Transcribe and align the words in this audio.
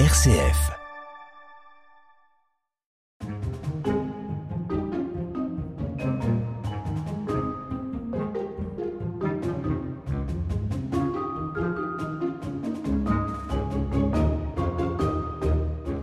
RCF. 0.00 0.72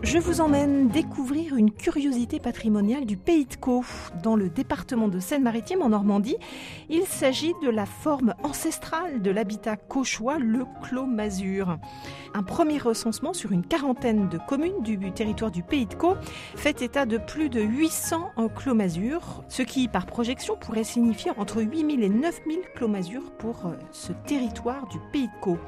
Je 0.03 0.17
vous 0.19 0.39
emmène 0.39 0.87
découvrir 0.87 1.40
une 1.61 1.71
curiosité 1.71 2.39
patrimoniale 2.39 3.05
du 3.05 3.17
Pays 3.17 3.45
de 3.45 3.55
Caux, 3.55 3.85
dans 4.23 4.35
le 4.35 4.49
département 4.49 5.07
de 5.07 5.19
Seine-Maritime 5.19 5.83
en 5.83 5.89
Normandie. 5.89 6.37
Il 6.89 7.03
s'agit 7.03 7.53
de 7.61 7.69
la 7.69 7.85
forme 7.85 8.33
ancestrale 8.41 9.21
de 9.21 9.29
l'habitat 9.29 9.75
cauchois, 9.75 10.39
le 10.39 10.65
Clos 10.81 11.05
Masure. 11.05 11.77
Un 12.33 12.41
premier 12.41 12.79
recensement 12.79 13.33
sur 13.33 13.51
une 13.51 13.63
quarantaine 13.63 14.27
de 14.27 14.39
communes 14.39 14.81
du 14.81 15.11
territoire 15.11 15.51
du 15.51 15.61
Pays 15.61 15.85
de 15.85 15.93
Caux 15.93 16.15
fait 16.55 16.81
état 16.81 17.05
de 17.05 17.19
plus 17.19 17.49
de 17.49 17.61
800 17.61 18.31
Clos 18.55 18.75
ce 19.47 19.61
qui, 19.61 19.87
par 19.87 20.07
projection, 20.07 20.57
pourrait 20.59 20.83
signifier 20.83 21.29
entre 21.37 21.61
8000 21.61 22.03
et 22.03 22.09
9000 22.09 22.59
Clos 22.73 22.87
Masure 22.87 23.31
pour 23.37 23.67
euh, 23.67 23.75
ce 23.91 24.13
territoire 24.25 24.87
du 24.87 24.97
Pays 25.11 25.27
de 25.27 25.39
Caux. 25.41 25.59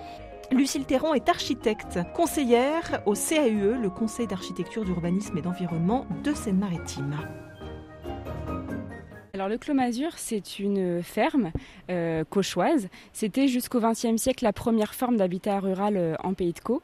Lucille 0.54 0.86
Théron 0.86 1.16
est 1.16 1.30
architecte, 1.30 1.98
conseillère 2.14 3.02
au 3.08 3.14
CAUE, 3.16 3.82
le 3.82 3.90
Conseil 3.90 4.28
d'architecture, 4.28 4.86
d'urbanisme 4.86 5.36
et 5.36 5.42
d'environnement 5.42 6.06
de 6.24 6.32
Seine-Maritime. 6.32 7.18
Alors 9.34 9.50
le 9.50 9.58
Clos 9.58 9.74
Masure, 9.74 10.12
c'est 10.16 10.60
une 10.60 11.02
ferme 11.02 11.52
euh, 11.90 12.24
cauchoise. 12.24 12.88
C'était 13.14 13.48
jusqu'au 13.48 13.80
XXe 13.80 14.18
siècle 14.18 14.44
la 14.44 14.54
première 14.54 14.94
forme 14.94 15.18
d'habitat 15.18 15.60
rural 15.60 15.98
euh, 15.98 16.14
en 16.24 16.36
Pays 16.36 16.54
de 16.54 16.60
Caux. 16.60 16.84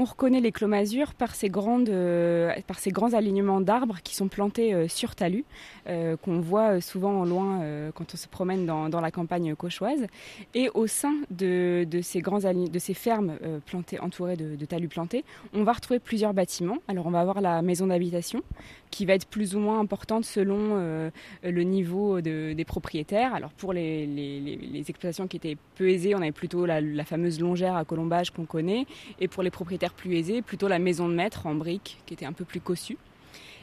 On 0.00 0.04
reconnaît 0.04 0.40
les 0.40 0.52
clos 0.52 0.68
masures 0.68 1.12
par 1.12 1.34
ces, 1.34 1.48
grandes, 1.48 1.88
euh, 1.88 2.52
par 2.68 2.78
ces 2.78 2.92
grands 2.92 3.14
alignements 3.14 3.60
d'arbres 3.60 3.98
qui 4.04 4.14
sont 4.14 4.28
plantés 4.28 4.72
euh, 4.72 4.86
sur 4.86 5.16
talus, 5.16 5.44
euh, 5.88 6.16
qu'on 6.16 6.38
voit 6.38 6.80
souvent 6.80 7.22
au 7.22 7.24
loin 7.24 7.60
quand 7.94 8.14
on 8.14 8.16
se 8.16 8.28
promène 8.28 8.64
dans, 8.64 9.00
la 9.00 9.10
campagne 9.10 9.56
cauchoise. 9.56 10.06
Et 10.54 10.70
au 10.74 10.86
sein 10.86 11.14
de, 11.30 11.84
ces, 12.02 12.20
grands 12.20 12.38
de 12.38 12.78
ces 12.78 12.94
fermes 12.94 13.38
plantées, 13.66 13.98
entourées 13.98 14.36
de, 14.36 14.64
talus 14.66 14.86
plantés, 14.86 15.24
on 15.52 15.64
va 15.64 15.72
retrouver 15.72 15.98
plusieurs 15.98 16.32
bâtiments. 16.32 16.78
Alors 16.86 17.06
on 17.06 17.10
va 17.10 17.20
avoir 17.20 17.40
la 17.40 17.60
maison 17.62 17.88
d'habitation 17.88 18.42
qui 18.90 19.04
va 19.04 19.14
être 19.14 19.26
plus 19.26 19.56
ou 19.56 19.58
moins 19.58 19.80
importante 19.80 20.24
selon 20.24 21.10
le 21.42 21.62
niveau 21.62 22.20
de, 22.20 22.52
des 22.52 22.64
propriétaires. 22.64 23.34
Alors 23.34 23.50
pour 23.50 23.72
les, 23.72 24.84
exploitations 24.88 25.26
qui 25.26 25.38
étaient 25.38 25.56
peu 25.74 25.88
aisées, 25.88 26.14
on 26.14 26.22
avait 26.22 26.32
plutôt 26.32 26.66
la, 26.66 26.80
la 26.80 27.04
fameuse 27.04 27.40
longère 27.40 27.76
à 27.76 27.84
colombage 27.84 28.30
qu'on 28.30 28.46
connaît. 28.46 28.86
Et 29.20 29.26
pour 29.26 29.42
les 29.42 29.50
propriétaires 29.50 29.87
plus 29.92 30.16
aisé, 30.16 30.42
plutôt 30.42 30.68
la 30.68 30.78
maison 30.78 31.08
de 31.08 31.14
maître 31.14 31.46
en 31.46 31.54
briques 31.54 31.98
qui 32.06 32.14
était 32.14 32.26
un 32.26 32.32
peu 32.32 32.44
plus 32.44 32.60
cossue. 32.60 32.98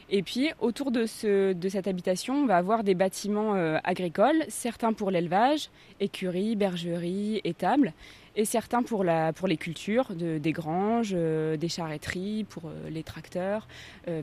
Et 0.08 0.22
puis 0.22 0.50
autour 0.60 0.92
de, 0.92 1.04
ce, 1.04 1.52
de 1.52 1.68
cette 1.68 1.88
habitation, 1.88 2.42
on 2.42 2.46
va 2.46 2.56
avoir 2.56 2.84
des 2.84 2.94
bâtiments 2.94 3.56
euh, 3.56 3.78
agricoles, 3.82 4.44
certains 4.48 4.92
pour 4.92 5.10
l'élevage, 5.10 5.68
écuries, 5.98 6.54
bergeries, 6.54 7.40
étables, 7.42 7.92
et 8.36 8.44
certains 8.44 8.82
pour, 8.82 9.02
la, 9.02 9.32
pour 9.32 9.48
les 9.48 9.56
cultures, 9.56 10.14
de, 10.14 10.38
des 10.38 10.52
granges, 10.52 11.14
euh, 11.16 11.56
des 11.56 11.68
charretteries 11.68 12.44
pour 12.44 12.66
euh, 12.66 12.88
les 12.90 13.02
tracteurs, 13.02 13.66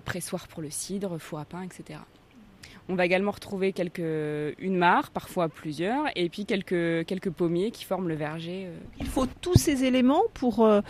pressoirs 0.05 0.47
pour 0.47 0.61
le 0.61 0.69
cidre, 0.69 1.17
four 1.17 1.39
à 1.39 1.45
pain, 1.45 1.63
etc. 1.63 1.99
On 2.89 2.95
va 2.95 3.05
également 3.05 3.31
retrouver 3.31 3.71
quelques, 3.71 4.01
une 4.59 4.75
mare, 4.75 5.09
parfois 5.11 5.47
plusieurs, 5.47 6.05
et 6.15 6.27
puis 6.27 6.45
quelques, 6.45 7.05
quelques 7.05 7.29
pommiers 7.29 7.71
qui 7.71 7.85
forment 7.85 8.09
le 8.09 8.15
verger. 8.15 8.65
Euh. 8.65 8.77
Il 8.99 9.07
faut 9.07 9.25
tous 9.25 9.55
ces 9.55 9.85
éléments 9.85 10.23
pour 10.33 10.65
euh, 10.65 10.81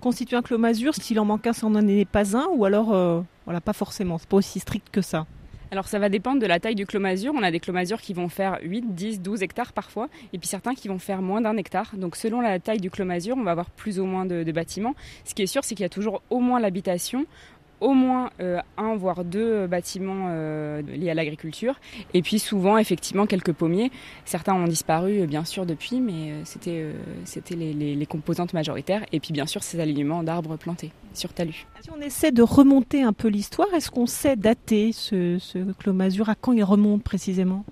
constituer 0.00 0.36
un 0.36 0.42
clos 0.42 0.58
masure. 0.58 0.94
S'il 0.94 1.18
en 1.18 1.24
manque 1.24 1.46
un, 1.48 1.52
ça 1.52 1.68
n'en 1.68 1.86
est 1.86 2.08
pas 2.08 2.36
un, 2.36 2.46
ou 2.54 2.64
alors 2.64 2.94
euh, 2.94 3.20
voilà, 3.46 3.60
pas 3.60 3.72
forcément. 3.72 4.18
C'est 4.18 4.28
pas 4.28 4.36
aussi 4.36 4.60
strict 4.60 4.90
que 4.92 5.00
ça. 5.00 5.26
Alors 5.72 5.86
ça 5.86 6.00
va 6.00 6.08
dépendre 6.08 6.40
de 6.40 6.46
la 6.46 6.58
taille 6.58 6.74
du 6.74 6.86
clos 6.86 7.00
masure. 7.00 7.32
On 7.36 7.42
a 7.42 7.50
des 7.50 7.60
clos 7.60 7.72
masures 7.72 8.00
qui 8.00 8.12
vont 8.12 8.28
faire 8.28 8.58
8, 8.62 8.94
10, 8.94 9.20
12 9.20 9.42
hectares 9.42 9.72
parfois, 9.72 10.08
et 10.32 10.38
puis 10.38 10.48
certains 10.48 10.74
qui 10.74 10.88
vont 10.88 10.98
faire 10.98 11.22
moins 11.22 11.40
d'un 11.40 11.56
hectare. 11.56 11.92
Donc 11.96 12.16
selon 12.16 12.40
la 12.40 12.58
taille 12.58 12.80
du 12.80 12.90
clos 12.90 13.04
masure, 13.04 13.36
on 13.36 13.42
va 13.42 13.52
avoir 13.52 13.70
plus 13.70 14.00
ou 14.00 14.04
moins 14.04 14.26
de, 14.26 14.42
de 14.42 14.52
bâtiments. 14.52 14.94
Ce 15.24 15.34
qui 15.34 15.42
est 15.42 15.46
sûr, 15.46 15.64
c'est 15.64 15.74
qu'il 15.74 15.84
y 15.84 15.86
a 15.86 15.90
toujours 15.90 16.22
au 16.30 16.40
moins 16.40 16.58
l'habitation, 16.58 17.26
au 17.80 17.92
moins 17.92 18.30
euh, 18.40 18.60
un 18.76 18.94
voire 18.94 19.24
deux 19.24 19.66
bâtiments 19.66 20.26
euh, 20.28 20.82
liés 20.82 21.10
à 21.10 21.14
l'agriculture 21.14 21.80
et 22.14 22.22
puis 22.22 22.38
souvent 22.38 22.78
effectivement 22.78 23.26
quelques 23.26 23.52
pommiers. 23.52 23.90
Certains 24.24 24.54
ont 24.54 24.66
disparu 24.66 25.20
euh, 25.20 25.26
bien 25.26 25.44
sûr 25.44 25.66
depuis 25.66 26.00
mais 26.00 26.34
c'était 26.44 26.86
c'était 27.24 27.56
les, 27.56 28.06
composantes 28.06 28.54
majoritaires 28.54 29.04
et 29.12 29.20
puis 29.20 29.32
bien 29.32 29.46
sûr 29.46 29.62
ces 29.62 29.78
alignements 29.78 30.22
d'arbres 30.22 30.56
plantés 30.56 30.90
sur 31.14 31.32
talus. 31.32 31.66
Si 31.80 31.90
on 31.90 32.00
essaie 32.00 32.32
de 32.32 32.42
remonter 32.42 33.02
un 33.02 33.12
peu 33.12 33.28
l'histoire, 33.28 33.72
est-ce 33.74 33.90
qu'on 33.90 34.06
sait 34.06 34.36
dater 34.36 34.92
ce, 34.92 35.38
ce 35.38 35.58
À 36.28 36.34
quand 36.34 36.52
il 36.52 36.64
remonte 36.64 37.02
précisément? 37.02 37.64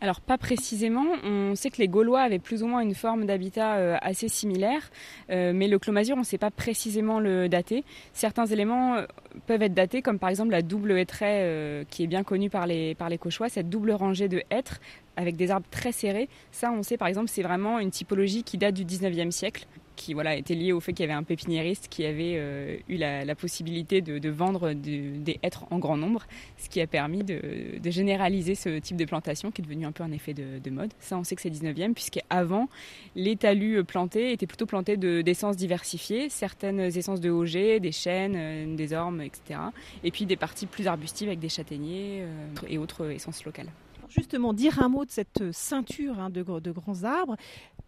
Alors 0.00 0.20
pas 0.20 0.38
précisément, 0.38 1.06
on 1.24 1.54
sait 1.54 1.70
que 1.70 1.78
les 1.78 1.88
Gaulois 1.88 2.20
avaient 2.20 2.38
plus 2.38 2.62
ou 2.62 2.66
moins 2.66 2.80
une 2.80 2.94
forme 2.94 3.24
d'habitat 3.26 3.76
euh, 3.76 3.96
assez 4.02 4.28
similaire, 4.28 4.90
euh, 5.30 5.52
mais 5.54 5.68
le 5.68 5.78
clos 5.78 5.92
masure, 5.92 6.16
on 6.16 6.20
ne 6.20 6.24
sait 6.24 6.38
pas 6.38 6.50
précisément 6.50 7.20
le 7.20 7.48
dater. 7.48 7.84
Certains 8.12 8.46
éléments 8.46 8.96
euh, 8.96 9.06
peuvent 9.46 9.62
être 9.62 9.74
datés, 9.74 10.02
comme 10.02 10.18
par 10.18 10.28
exemple 10.28 10.50
la 10.50 10.62
double 10.62 10.92
hêtraie 10.98 11.84
qui 11.90 12.02
est 12.02 12.06
bien 12.06 12.22
connue 12.22 12.50
par 12.50 12.66
les, 12.66 12.94
par 12.94 13.08
les 13.08 13.18
Cauchois, 13.18 13.48
cette 13.48 13.68
double 13.68 13.92
rangée 13.92 14.28
de 14.28 14.42
hêtres 14.50 14.80
avec 15.16 15.36
des 15.36 15.50
arbres 15.50 15.66
très 15.70 15.92
serrés. 15.92 16.28
Ça, 16.50 16.70
on 16.72 16.82
sait 16.82 16.96
par 16.96 17.08
exemple, 17.08 17.28
c'est 17.28 17.42
vraiment 17.42 17.78
une 17.78 17.90
typologie 17.90 18.42
qui 18.42 18.58
date 18.58 18.74
du 18.74 18.84
19e 18.84 19.30
siècle 19.30 19.66
qui 19.96 20.14
voilà, 20.14 20.36
était 20.36 20.54
lié 20.54 20.72
au 20.72 20.80
fait 20.80 20.92
qu'il 20.92 21.04
y 21.04 21.08
avait 21.08 21.18
un 21.18 21.22
pépiniériste 21.22 21.88
qui 21.88 22.04
avait 22.04 22.34
euh, 22.36 22.76
eu 22.88 22.96
la, 22.96 23.34
possibilité 23.34 24.00
de, 24.00 24.30
vendre 24.30 24.72
de, 24.72 25.18
des 25.18 25.38
hêtres 25.42 25.64
en 25.70 25.78
grand 25.78 25.96
nombre, 25.96 26.26
ce 26.56 26.68
qui 26.68 26.80
a 26.80 26.86
permis 26.86 27.24
de, 27.24 27.40
généraliser 27.84 28.54
ce 28.54 28.78
type 28.78 28.96
de 28.96 29.04
plantation 29.04 29.50
qui 29.50 29.62
est 29.62 29.64
devenu 29.64 29.86
un 29.86 29.92
peu 29.92 30.02
un 30.02 30.12
effet 30.12 30.34
de, 30.34 30.70
mode. 30.70 30.92
Ça, 30.98 31.16
on 31.16 31.24
sait 31.24 31.36
que 31.36 31.42
c'est 31.42 31.50
19e, 31.50 31.94
puisqu'avant, 31.94 32.68
les 33.14 33.36
talus 33.36 33.84
plantés 33.84 34.32
étaient 34.32 34.46
plutôt 34.46 34.66
plantés 34.66 34.96
d'essences 34.96 35.56
diversifiées, 35.56 36.28
certaines 36.28 36.80
essences 36.80 37.20
de 37.20 37.30
Auger, 37.30 37.80
des 37.80 37.92
chênes, 37.92 38.34
euh, 38.36 38.76
des 38.76 38.92
ormes, 38.92 39.20
etc. 39.20 39.60
Et 40.02 40.10
puis 40.10 40.26
des 40.26 40.36
parties 40.36 40.66
plus 40.66 40.86
arbustives 40.86 41.28
avec 41.28 41.40
des 41.40 41.48
châtaigniers 41.48 42.22
euh, 42.22 42.66
et 42.68 42.78
autres 42.78 43.10
essences 43.10 43.44
locales 43.44 43.70
justement 44.14 44.52
dire 44.52 44.80
un 44.82 44.88
mot 44.88 45.04
de 45.04 45.10
cette 45.10 45.52
ceinture 45.52 46.18
hein, 46.20 46.30
de, 46.30 46.42
de, 46.42 46.70
grands 46.70 47.04
arbres. 47.04 47.36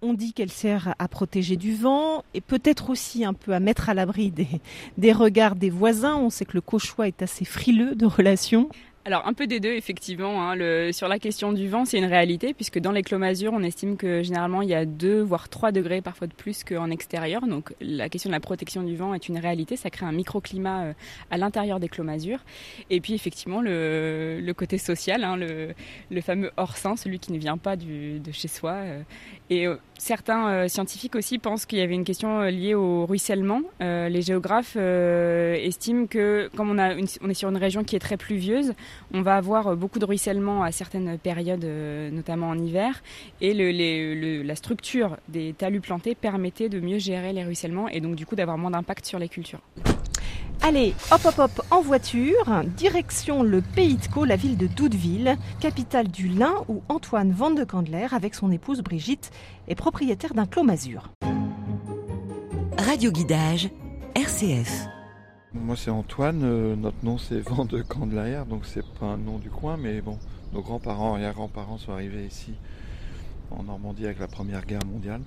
On 0.02 0.12
dit 0.12 0.32
qu'elle 0.32 0.50
sert 0.50 0.94
à 0.98 1.08
protéger 1.08 1.56
du 1.56 1.74
vent 1.74 2.22
et 2.34 2.40
peut-être 2.40 2.90
aussi 2.90 3.24
un 3.24 3.32
peu 3.32 3.54
à 3.54 3.60
mettre 3.60 3.88
à 3.88 3.94
l'abri 3.94 4.30
des, 4.30 4.48
des 4.98 5.12
regards 5.12 5.56
des 5.56 5.70
voisins. 5.70 6.16
On 6.16 6.30
sait 6.30 6.44
que 6.44 6.54
le 6.54 6.60
cauchois 6.60 7.08
est 7.08 7.22
assez 7.22 7.44
frileux 7.44 7.94
de 7.94 8.06
relations. 8.06 8.68
Alors 9.06 9.24
un 9.24 9.34
peu 9.34 9.46
des 9.46 9.60
deux 9.60 9.70
effectivement. 9.70 10.50
Hein. 10.50 10.90
Sur 10.90 11.06
la 11.06 11.20
question 11.20 11.52
du 11.52 11.68
vent, 11.68 11.84
c'est 11.84 11.96
une 11.96 12.06
réalité 12.06 12.52
puisque 12.52 12.80
dans 12.80 12.90
les 12.90 13.02
clos 13.02 13.18
masures, 13.18 13.52
on 13.52 13.62
estime 13.62 13.96
que 13.96 14.24
généralement 14.24 14.62
il 14.62 14.68
y 14.68 14.74
a 14.74 14.84
2 14.84 15.22
voire 15.22 15.48
3 15.48 15.70
degrés 15.70 16.00
parfois 16.02 16.26
de 16.26 16.34
plus 16.34 16.64
qu'en 16.64 16.90
extérieur. 16.90 17.46
Donc 17.46 17.72
la 17.80 18.08
question 18.08 18.30
de 18.30 18.34
la 18.34 18.40
protection 18.40 18.82
du 18.82 18.96
vent 18.96 19.14
est 19.14 19.28
une 19.28 19.38
réalité. 19.38 19.76
Ça 19.76 19.90
crée 19.90 20.06
un 20.06 20.10
microclimat 20.12 20.86
euh, 20.86 20.92
à 21.30 21.38
l'intérieur 21.38 21.78
des 21.78 21.88
clos 21.88 22.02
masures. 22.02 22.40
Et 22.90 23.00
puis 23.00 23.14
effectivement 23.14 23.60
le, 23.62 24.52
côté 24.56 24.76
social, 24.76 25.22
hein, 25.22 25.36
le, 25.36 26.20
fameux 26.20 26.50
hors 26.56 26.76
sein, 26.76 26.96
celui 26.96 27.20
qui 27.20 27.30
ne 27.30 27.38
vient 27.38 27.58
pas 27.58 27.76
de 27.76 28.32
chez 28.32 28.48
soi. 28.48 28.72
Euh. 28.72 29.02
Euh, 29.52 29.76
certains 29.98 30.48
euh, 30.48 30.68
scientifiques 30.68 31.16
aussi 31.16 31.38
pensent 31.38 31.66
qu'il 31.66 31.78
y 31.78 31.82
avait 31.82 31.94
une 31.94 32.04
question 32.04 32.40
euh, 32.40 32.50
liée 32.50 32.74
au 32.74 33.06
ruissellement. 33.06 33.62
Euh, 33.80 34.08
les 34.08 34.22
géographes 34.22 34.76
estiment 34.76 36.06
que 36.06 36.50
comme 36.56 36.70
on, 36.70 37.28
est 37.28 37.34
sur 37.34 37.48
une 37.48 37.56
région 37.56 37.84
qui 37.84 37.96
est 37.96 38.00
très 38.00 38.16
pluvieuse, 38.16 38.74
on 39.12 39.22
va 39.22 39.36
avoir 39.36 39.76
beaucoup 39.76 39.98
de 39.98 40.04
ruissellement 40.04 40.62
à 40.62 40.72
certaines 40.72 41.18
périodes, 41.18 41.66
notamment 42.12 42.48
en 42.48 42.58
hiver. 42.58 43.02
Et 43.40 43.54
la 43.54 44.56
structure 44.56 45.16
des 45.28 45.52
talus 45.52 45.80
plantés 45.80 46.14
permettait 46.14 46.68
de 46.68 46.80
mieux 46.80 46.98
gérer 46.98 47.32
les 47.32 47.44
ruissellements 47.44 47.88
et 47.88 48.00
donc 48.00 48.16
du 48.16 48.26
coup 48.26 48.36
d'avoir 48.36 48.58
moins 48.58 48.70
d'impact 48.70 49.06
sur 49.06 49.18
les 49.18 49.28
cultures. 49.28 49.60
Allez, 50.62 50.94
hop 51.12 51.20
hop 51.24 51.38
hop 51.38 51.62
en 51.70 51.80
voiture, 51.80 52.64
direction 52.76 53.42
le 53.42 53.60
Pays 53.60 53.96
de 53.96 54.06
Caux, 54.08 54.24
la 54.24 54.36
ville 54.36 54.56
de 54.56 54.66
Doudeville, 54.66 55.36
capitale 55.60 56.08
du 56.08 56.28
Lin 56.28 56.54
où 56.68 56.82
Antoine 56.88 57.30
Van 57.30 57.50
de 57.50 57.62
Candler 57.62 58.08
avec 58.10 58.34
son 58.34 58.50
épouse 58.50 58.80
Brigitte 58.80 59.30
est 59.68 59.74
propriétaire 59.74 60.34
d'un 60.34 60.46
clos 60.46 60.64
masure. 60.64 61.12
Radio 62.78 63.12
Guidage, 63.12 63.70
RCF. 64.14 64.86
Moi 65.54 65.76
c'est 65.76 65.90
Antoine, 65.90 66.42
euh, 66.42 66.74
notre 66.74 67.04
nom 67.04 67.18
c'est 67.18 67.40
Van 67.40 67.64
de 67.64 67.82
Candler, 67.82 68.42
donc 68.48 68.66
c'est 68.66 68.84
pas 68.98 69.06
un 69.06 69.18
nom 69.18 69.38
du 69.38 69.50
coin, 69.50 69.76
mais 69.76 70.00
bon, 70.00 70.18
nos 70.52 70.62
grands-parents 70.62 71.16
et 71.16 71.30
grands-parents 71.32 71.78
sont 71.78 71.92
arrivés 71.92 72.26
ici 72.26 72.54
en 73.50 73.62
Normandie 73.62 74.06
avec 74.06 74.18
la 74.18 74.28
Première 74.28 74.66
Guerre 74.66 74.84
mondiale. 74.84 75.22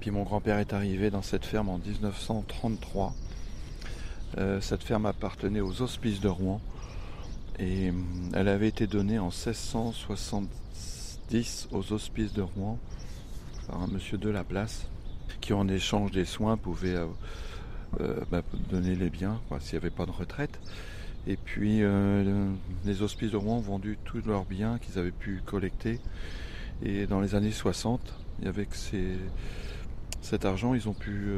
Puis 0.00 0.10
mon 0.10 0.24
grand-père 0.24 0.58
est 0.58 0.72
arrivé 0.72 1.10
dans 1.10 1.22
cette 1.22 1.46
ferme 1.46 1.68
en 1.68 1.78
1933 1.78 3.06
euh, 3.06 3.23
cette 4.60 4.82
ferme 4.82 5.06
appartenait 5.06 5.60
aux 5.60 5.82
hospices 5.82 6.20
de 6.20 6.28
Rouen 6.28 6.60
et 7.58 7.88
euh, 7.88 7.92
elle 8.34 8.48
avait 8.48 8.68
été 8.68 8.86
donnée 8.86 9.18
en 9.18 9.30
1670 9.30 11.68
aux 11.72 11.92
hospices 11.92 12.32
de 12.32 12.42
Rouen 12.42 12.78
par 13.68 13.82
un 13.82 13.86
monsieur 13.86 14.18
de 14.18 14.28
la 14.28 14.44
place 14.44 14.88
qui 15.40 15.52
en 15.52 15.68
échange 15.68 16.10
des 16.10 16.24
soins 16.24 16.56
pouvait 16.56 16.96
bah, 18.30 18.42
donner 18.70 18.96
les 18.96 19.10
biens, 19.10 19.40
s'il 19.60 19.78
n'y 19.78 19.84
avait 19.84 19.94
pas 19.94 20.06
de 20.06 20.10
retraite. 20.10 20.58
Et 21.26 21.36
puis 21.36 21.82
les 22.84 23.02
hospices 23.02 23.30
de 23.30 23.36
Rouen 23.36 23.56
ont 23.56 23.60
vendu 23.60 23.98
tous 24.04 24.22
leurs 24.26 24.44
biens 24.44 24.78
qu'ils 24.78 24.98
avaient 24.98 25.10
pu 25.10 25.42
collecter. 25.44 26.00
Et 26.82 27.06
dans 27.06 27.20
les 27.20 27.34
années 27.34 27.52
60, 27.52 28.00
avec 28.44 28.70
cet 30.22 30.44
argent, 30.44 30.74
ils 30.74 30.88
ont 30.88 30.94
pu 30.94 31.28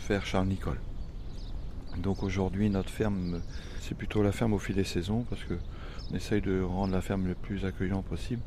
faire 0.00 0.26
Charles 0.26 0.48
Nicole. 0.48 0.78
Donc 1.98 2.22
aujourd'hui, 2.22 2.70
notre 2.70 2.90
ferme, 2.90 3.40
c'est 3.80 3.96
plutôt 3.96 4.22
la 4.22 4.32
ferme 4.32 4.52
au 4.52 4.58
fil 4.58 4.74
des 4.74 4.84
saisons 4.84 5.24
parce 5.28 5.42
qu'on 5.44 6.14
essaye 6.16 6.40
de 6.40 6.60
rendre 6.60 6.92
la 6.92 7.00
ferme 7.00 7.26
le 7.26 7.34
plus 7.34 7.64
accueillant 7.64 8.02
possible. 8.02 8.42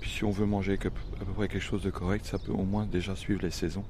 puis 0.00 0.10
si 0.10 0.24
on 0.24 0.30
veut 0.30 0.46
manger 0.46 0.74
à 0.74 0.90
peu 1.24 1.32
près 1.34 1.48
quelque 1.48 1.62
chose 1.62 1.82
de 1.82 1.90
correct, 1.90 2.26
ça 2.26 2.38
peut 2.38 2.52
au 2.52 2.64
moins 2.64 2.86
déjà 2.86 3.16
suivre 3.16 3.42
les 3.42 3.50
saisons. 3.50 3.84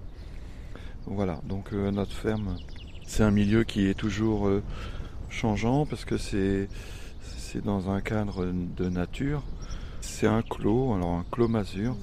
voilà, 1.06 1.40
donc 1.44 1.72
euh, 1.72 1.90
notre 1.90 2.12
ferme, 2.12 2.56
c'est 3.06 3.22
un 3.22 3.30
milieu 3.30 3.64
qui 3.64 3.86
est 3.86 3.94
toujours 3.94 4.46
euh, 4.46 4.62
changeant 5.30 5.84
parce 5.86 6.04
que 6.04 6.16
c'est 6.16 6.68
dans 7.64 7.90
un 7.90 8.00
cadre 8.00 8.46
de 8.46 8.88
nature. 8.88 9.42
C'est 10.00 10.26
un 10.26 10.42
clos, 10.42 10.94
alors 10.94 11.12
un 11.12 11.24
clos 11.30 11.48
masure. 11.48 11.96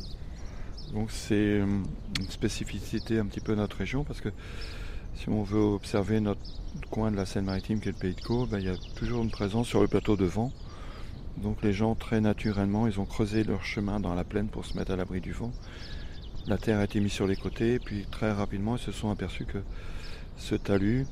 Donc 0.94 1.12
c'est 1.12 1.33
euh, 1.36 1.65
une 2.19 2.30
spécificité 2.30 3.19
un 3.19 3.25
petit 3.25 3.39
peu 3.39 3.54
de 3.54 3.57
notre 3.57 3.77
région 3.77 4.04
parce 4.04 4.21
que 4.21 4.30
si 5.15 5.29
on 5.29 5.43
veut 5.43 5.61
observer 5.61 6.19
notre 6.19 6.41
coin 6.89 7.11
de 7.11 7.15
la 7.15 7.25
Seine-Maritime 7.25 7.79
qui 7.79 7.89
est 7.89 7.91
le 7.91 7.97
Pays 7.97 8.15
de 8.15 8.21
Caux, 8.21 8.45
ben, 8.45 8.59
il 8.59 8.65
y 8.65 8.69
a 8.69 8.75
toujours 8.95 9.21
une 9.23 9.31
présence 9.31 9.67
sur 9.67 9.81
le 9.81 9.87
plateau 9.87 10.15
de 10.15 10.25
vent. 10.25 10.51
Donc 11.37 11.61
les 11.63 11.73
gens 11.73 11.95
très 11.95 12.21
naturellement, 12.21 12.87
ils 12.87 12.99
ont 12.99 13.05
creusé 13.05 13.43
leur 13.43 13.63
chemin 13.63 13.99
dans 13.99 14.13
la 14.13 14.23
plaine 14.23 14.47
pour 14.47 14.65
se 14.65 14.77
mettre 14.77 14.91
à 14.91 14.95
l'abri 14.95 15.21
du 15.21 15.31
vent. 15.31 15.51
La 16.47 16.57
terre 16.57 16.79
a 16.79 16.83
été 16.83 16.99
mise 16.99 17.11
sur 17.11 17.27
les 17.27 17.35
côtés, 17.35 17.75
et 17.75 17.79
puis 17.79 18.05
très 18.09 18.31
rapidement 18.31 18.75
ils 18.75 18.81
se 18.81 18.91
sont 18.91 19.11
aperçus 19.11 19.45
que 19.45 19.59
ce 20.37 20.55
talus 20.55 21.05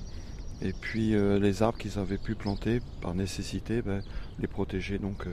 et 0.62 0.74
puis 0.74 1.16
euh, 1.16 1.40
les 1.40 1.64
arbres 1.64 1.78
qu'ils 1.78 1.98
avaient 2.00 2.18
pu 2.18 2.36
planter 2.36 2.82
par 3.02 3.16
nécessité, 3.16 3.82
ben, 3.82 4.02
les 4.40 4.48
protéger 4.48 4.98
donc 4.98 5.26
euh, 5.26 5.30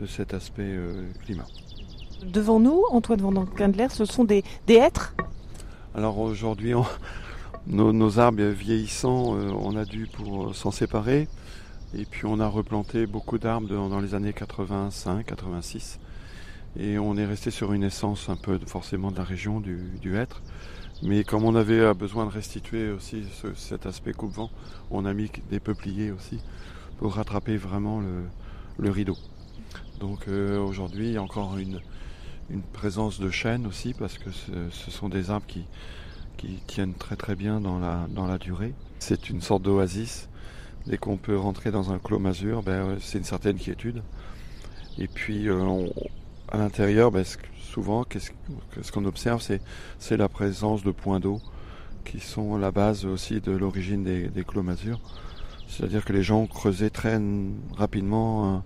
de 0.00 0.06
cet 0.06 0.34
aspect 0.34 0.62
euh, 0.62 1.10
climat. 1.24 1.46
Devant 2.24 2.60
nous, 2.60 2.84
Antoine 2.90 3.20
Vandant-Kindler, 3.20 3.88
ce 3.90 4.04
sont 4.04 4.24
des, 4.24 4.44
des 4.66 4.74
hêtres 4.74 5.14
Alors 5.94 6.18
aujourd'hui, 6.18 6.74
on, 6.74 6.86
nos, 7.66 8.18
arbres 8.18 8.42
vieillissants, 8.42 9.36
euh, 9.36 9.50
on 9.58 9.76
a 9.76 9.84
dû 9.84 10.06
pour 10.06 10.50
euh, 10.50 10.52
s'en 10.52 10.70
séparer. 10.70 11.28
Et 11.96 12.04
puis 12.04 12.26
on 12.26 12.40
a 12.40 12.48
replanté 12.48 13.06
beaucoup 13.06 13.38
d'arbres 13.38 13.68
dans, 13.68 14.00
les 14.00 14.14
années 14.14 14.32
85, 14.32 15.24
86. 15.24 16.00
Et 16.76 16.98
on 16.98 17.16
est 17.16 17.24
resté 17.24 17.50
sur 17.50 17.72
une 17.72 17.84
essence 17.84 18.28
un 18.28 18.36
peu 18.36 18.58
forcément 18.66 19.12
de 19.12 19.16
la 19.16 19.24
région 19.24 19.60
du, 19.60 19.78
du 20.02 20.16
hêtre. 20.16 20.42
Mais 21.02 21.22
comme 21.24 21.44
on 21.44 21.54
avait 21.54 21.80
euh, 21.80 21.94
besoin 21.94 22.26
de 22.26 22.30
restituer 22.30 22.90
aussi 22.90 23.24
cet 23.54 23.86
aspect 23.86 24.12
coupe-vent, 24.12 24.50
on 24.90 25.04
a 25.04 25.14
mis 25.14 25.30
des 25.50 25.60
peupliers 25.60 26.10
aussi 26.10 26.40
pour 26.98 27.14
rattraper 27.14 27.56
vraiment 27.56 28.00
le, 28.78 28.90
rideau. 28.90 29.16
Donc 30.00 30.28
aujourd'hui, 30.28 31.08
il 31.08 31.12
y 31.12 31.16
a 31.16 31.22
encore 31.22 31.56
une, 31.56 31.80
présence 32.72 33.20
de 33.20 33.30
chênes 33.30 33.66
aussi 33.66 33.94
parce 33.94 34.18
que 34.18 34.30
ce 34.30 34.90
sont 34.90 35.08
des 35.08 35.30
arbres 35.30 35.46
qui, 35.46 35.64
qui 36.44 36.60
tiennent 36.66 36.94
très 36.94 37.16
très 37.16 37.34
bien 37.34 37.60
dans 37.60 37.78
la, 37.78 38.06
dans 38.10 38.26
la 38.26 38.38
durée. 38.38 38.74
C'est 38.98 39.30
une 39.30 39.40
sorte 39.40 39.62
d'oasis. 39.62 40.28
Dès 40.86 40.98
qu'on 40.98 41.16
peut 41.16 41.38
rentrer 41.38 41.70
dans 41.70 41.92
un 41.92 41.98
clos 41.98 42.18
masure, 42.18 42.62
ben, 42.62 42.96
c'est 43.00 43.18
une 43.18 43.24
certaine 43.24 43.56
quiétude. 43.56 44.02
Et 44.98 45.08
puis 45.08 45.48
euh, 45.48 45.86
à 46.52 46.58
l'intérieur, 46.58 47.10
ben, 47.10 47.24
souvent, 47.58 48.04
qu'est-ce 48.04 48.92
qu'on 48.92 49.04
observe, 49.06 49.42
c'est 49.98 50.16
la 50.16 50.28
présence 50.28 50.84
de 50.84 50.90
points 50.90 51.20
d'eau 51.20 51.40
qui 52.04 52.20
sont 52.20 52.58
la 52.58 52.70
base 52.70 53.06
aussi 53.06 53.40
de 53.40 53.52
l'origine 53.52 54.04
des, 54.04 54.28
des 54.28 54.44
clos 54.44 54.62
masures. 54.62 55.00
C'est-à-dire 55.68 56.04
que 56.04 56.12
les 56.12 56.22
gens 56.22 56.42
ont 56.42 56.46
creusé 56.46 56.90
très 56.90 57.18
rapidement 57.76 58.62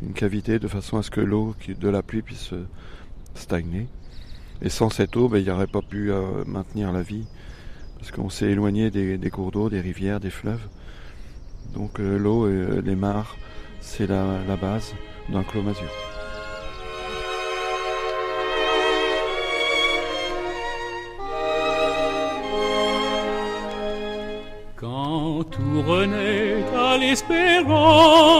une 0.00 0.14
cavité 0.14 0.58
de 0.58 0.68
façon 0.68 0.96
à 0.96 1.02
ce 1.02 1.10
que 1.10 1.20
l'eau 1.20 1.54
de 1.68 1.88
la 1.88 2.02
pluie 2.02 2.22
puisse 2.22 2.54
stagner. 3.34 3.86
Et 4.60 4.70
sans 4.70 4.90
cette 4.90 5.16
eau, 5.16 5.28
ben, 5.28 5.38
il 5.38 5.44
n'y 5.44 5.50
aurait 5.50 5.68
pas 5.68 5.82
pu 5.82 6.10
euh, 6.10 6.44
maintenir 6.46 6.92
la 6.92 7.02
vie, 7.02 7.24
parce 7.98 8.10
qu'on 8.10 8.28
s'est 8.28 8.50
éloigné 8.50 8.90
des, 8.90 9.30
cours 9.30 9.52
d'eau, 9.52 9.70
des 9.70 9.80
rivières, 9.80 10.18
des 10.20 10.30
fleuves. 10.30 10.66
Donc 11.74 12.00
euh, 12.00 12.18
l'eau 12.18 12.48
et 12.48 12.82
les 12.82 12.96
mares, 12.96 13.36
c'est 13.80 14.06
la, 14.06 14.24
la, 14.46 14.56
base 14.56 14.94
d'un 15.28 15.42
clos 15.44 15.62
masure. 15.62 15.86
Quand 24.76 25.44
tout 25.50 25.82
renaît 25.82 26.64
à 26.74 26.96
l'espérance 26.98 28.38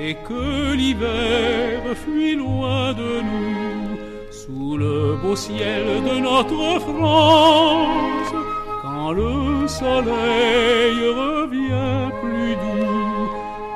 et 0.00 0.14
que 0.26 0.74
l'hiver 0.74 1.82
fuit 1.96 2.34
loin 2.36 2.92
de 2.92 3.20
nous, 3.20 3.98
sous 4.30 4.76
le 4.76 4.91
beau 5.16 5.36
ciel 5.36 5.84
de 6.08 6.18
notre 6.20 6.80
France, 6.80 8.34
quand 8.82 9.12
le 9.12 9.68
soleil 9.68 10.96
revient 11.22 12.10
plus 12.20 12.54
doux, 12.62 13.30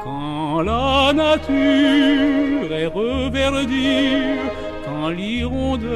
quand 0.05 0.61
la 0.63 1.13
nature 1.13 2.73
est 2.73 2.87
reverdie, 2.87 4.39
quand 4.85 5.09
l'hirondelle 5.11 5.91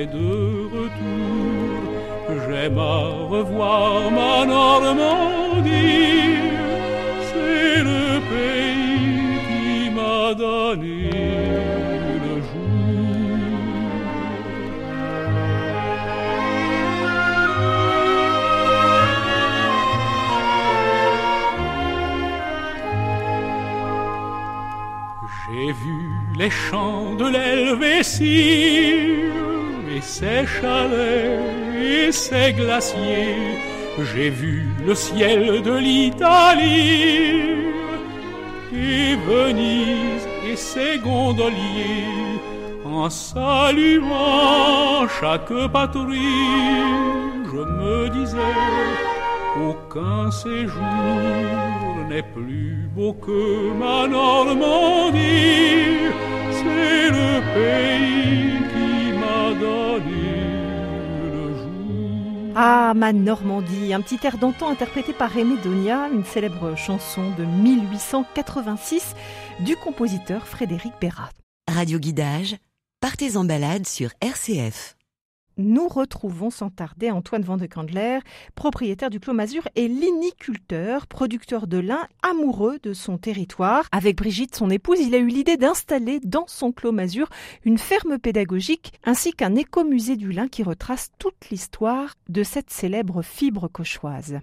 est 0.00 0.06
de 0.06 0.68
retour, 0.76 1.80
j'aime 2.48 2.78
à 2.78 2.98
revoir 3.28 4.10
ma 4.10 4.44
Normandie, 4.44 6.35
champs 26.50 27.14
de 27.14 27.26
l'Helvétie 27.34 28.26
et 29.94 30.00
ses 30.00 30.46
chalets 30.46 31.40
et 31.80 32.12
ses 32.12 32.52
glaciers. 32.52 33.58
J'ai 33.98 34.30
vu 34.30 34.64
le 34.86 34.94
ciel 34.94 35.62
de 35.62 35.72
l'Italie 35.72 37.56
et 38.72 39.16
Venise 39.28 40.28
et 40.48 40.56
ses 40.56 40.98
gondoliers 40.98 42.40
en 42.84 43.08
saluant 43.08 45.06
chaque 45.20 45.52
patrouille. 45.72 46.18
Je 47.50 47.62
me 47.78 48.08
disais 48.10 48.36
aucun 49.68 50.30
séjour 50.30 51.85
n'est 52.08 52.22
plus 52.22 52.88
beau 52.94 53.12
que 53.14 53.72
ma 53.72 54.06
Normandie. 54.06 55.20
C'est 56.52 57.10
le 57.10 57.40
pays 57.54 58.58
qui 58.72 59.12
m'a 59.18 59.54
donné 59.60 60.36
le 61.32 61.54
jour. 61.56 62.52
Ah, 62.54 62.92
ma 62.94 63.12
Normandie, 63.12 63.92
un 63.92 64.00
petit 64.00 64.18
air 64.24 64.38
d'antan 64.38 64.68
interprété 64.70 65.12
par 65.12 65.36
Aimé 65.36 65.56
Donia, 65.62 66.08
une 66.12 66.24
célèbre 66.24 66.76
chanson 66.76 67.30
de 67.36 67.44
1886 67.44 69.14
du 69.60 69.76
compositeur 69.76 70.46
Frédéric 70.46 70.92
Bérat. 71.00 71.30
Radio 71.68 71.98
Guidage, 71.98 72.56
partez 73.00 73.36
en 73.36 73.44
balade 73.44 73.86
sur 73.86 74.10
RCF 74.20 74.95
nous 75.56 75.88
retrouvons 75.88 76.50
sans 76.50 76.70
tarder 76.70 77.10
Antoine 77.10 77.42
Van 77.42 77.56
de 77.56 77.66
Candler, 77.66 78.18
propriétaire 78.54 79.10
du 79.10 79.20
Clos 79.20 79.32
Mazur 79.32 79.68
et 79.74 79.88
liniculteur, 79.88 81.06
producteur 81.06 81.66
de 81.66 81.78
lin, 81.78 82.06
amoureux 82.22 82.78
de 82.82 82.92
son 82.92 83.18
territoire. 83.18 83.84
Avec 83.92 84.16
Brigitte, 84.16 84.54
son 84.54 84.70
épouse, 84.70 85.00
il 85.00 85.14
a 85.14 85.18
eu 85.18 85.28
l'idée 85.28 85.56
d'installer 85.56 86.20
dans 86.20 86.46
son 86.46 86.72
Clos 86.72 86.92
Mazur 86.92 87.28
une 87.64 87.78
ferme 87.78 88.18
pédagogique 88.18 88.92
ainsi 89.04 89.32
qu'un 89.32 89.54
écomusée 89.54 90.16
du 90.16 90.32
lin 90.32 90.48
qui 90.48 90.62
retrace 90.62 91.10
toute 91.18 91.50
l'histoire 91.50 92.14
de 92.28 92.42
cette 92.42 92.70
célèbre 92.70 93.22
fibre 93.22 93.68
cauchoise. 93.68 94.40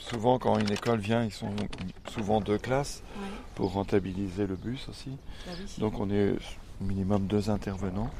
Souvent, 0.00 0.38
quand 0.38 0.58
une 0.58 0.72
école 0.72 1.00
vient, 1.00 1.22
ils 1.22 1.32
sont 1.32 1.54
souvent 2.08 2.40
deux 2.40 2.58
classes 2.58 3.02
pour 3.54 3.72
rentabiliser 3.72 4.46
le 4.46 4.56
bus 4.56 4.88
aussi. 4.88 5.10
Bah 5.46 5.52
Donc, 5.78 6.00
on 6.00 6.10
est 6.10 6.32
au 6.80 6.84
minimum 6.84 7.26
deux 7.26 7.50
intervenants. 7.50 8.10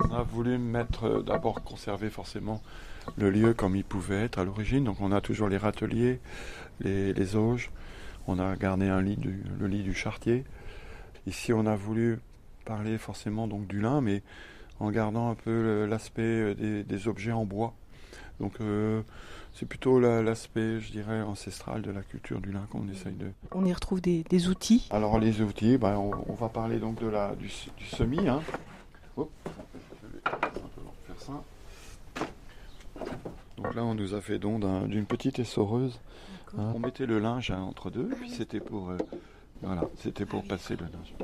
On 0.00 0.14
a 0.14 0.22
voulu 0.22 0.58
mettre, 0.58 1.04
euh, 1.04 1.22
d'abord 1.22 1.62
conserver 1.62 2.10
forcément 2.10 2.62
le 3.16 3.30
lieu 3.30 3.54
comme 3.54 3.74
il 3.76 3.84
pouvait 3.84 4.24
être 4.24 4.38
à 4.38 4.44
l'origine. 4.44 4.84
Donc 4.84 5.00
on 5.00 5.12
a 5.12 5.20
toujours 5.20 5.48
les 5.48 5.56
râteliers, 5.56 6.20
les, 6.80 7.36
auges. 7.36 7.70
On 8.26 8.38
a 8.38 8.54
gardé 8.56 8.88
un 8.88 9.00
lit 9.02 9.18
le 9.58 9.66
lit 9.66 9.82
du 9.82 9.94
chartier. 9.94 10.44
Ici 11.26 11.52
on 11.52 11.66
a 11.66 11.74
voulu 11.74 12.20
parler 12.64 12.98
forcément 12.98 13.48
donc 13.48 13.66
du 13.66 13.80
lin, 13.80 14.00
mais 14.00 14.22
en 14.78 14.90
gardant 14.90 15.30
un 15.30 15.34
peu 15.34 15.86
l'aspect 15.86 16.22
euh, 16.22 16.84
des, 16.84 17.08
objets 17.08 17.32
en 17.32 17.44
bois. 17.44 17.74
Donc 18.40 18.60
euh, 18.60 19.02
c'est 19.54 19.66
plutôt 19.66 19.98
la- 19.98 20.22
l'aspect, 20.22 20.80
je 20.80 20.92
dirais, 20.92 21.22
ancestral 21.22 21.82
de 21.82 21.90
la 21.90 22.02
culture 22.02 22.40
du 22.40 22.52
lin 22.52 22.66
qu'on 22.70 22.88
essaye 22.88 23.14
de. 23.14 23.30
On 23.52 23.64
y 23.64 23.72
retrouve 23.72 24.00
des, 24.00 24.22
des 24.30 24.48
outils. 24.48 24.86
Alors 24.90 25.18
les 25.18 25.40
outils, 25.40 25.78
ben, 25.78 25.96
on, 25.96 26.12
on 26.28 26.34
va 26.34 26.48
parler 26.48 26.78
donc 26.78 27.00
de 27.00 27.08
la, 27.08 27.34
du, 27.34 27.50
du 27.76 27.84
semis. 27.86 28.28
Hein. 28.28 28.40
Donc 33.56 33.74
là, 33.74 33.84
on 33.84 33.94
nous 33.94 34.14
a 34.14 34.20
fait 34.20 34.38
don 34.38 34.58
d'un- 34.58 34.86
d'une 34.86 35.06
petite 35.06 35.38
essoreuse. 35.38 36.00
hein. 36.56 36.72
On 36.74 36.78
mettait 36.78 37.06
le 37.06 37.18
linge 37.18 37.50
hein, 37.50 37.60
entre 37.60 37.90
deux, 37.90 38.08
puis 38.08 38.30
c'était 38.30 38.60
pour, 38.60 38.90
euh, 38.90 38.96
voilà, 39.62 39.82
c'était 39.96 40.24
pour 40.26 40.44
passer 40.46 40.76
le 40.76 40.86
linge. 40.86 41.14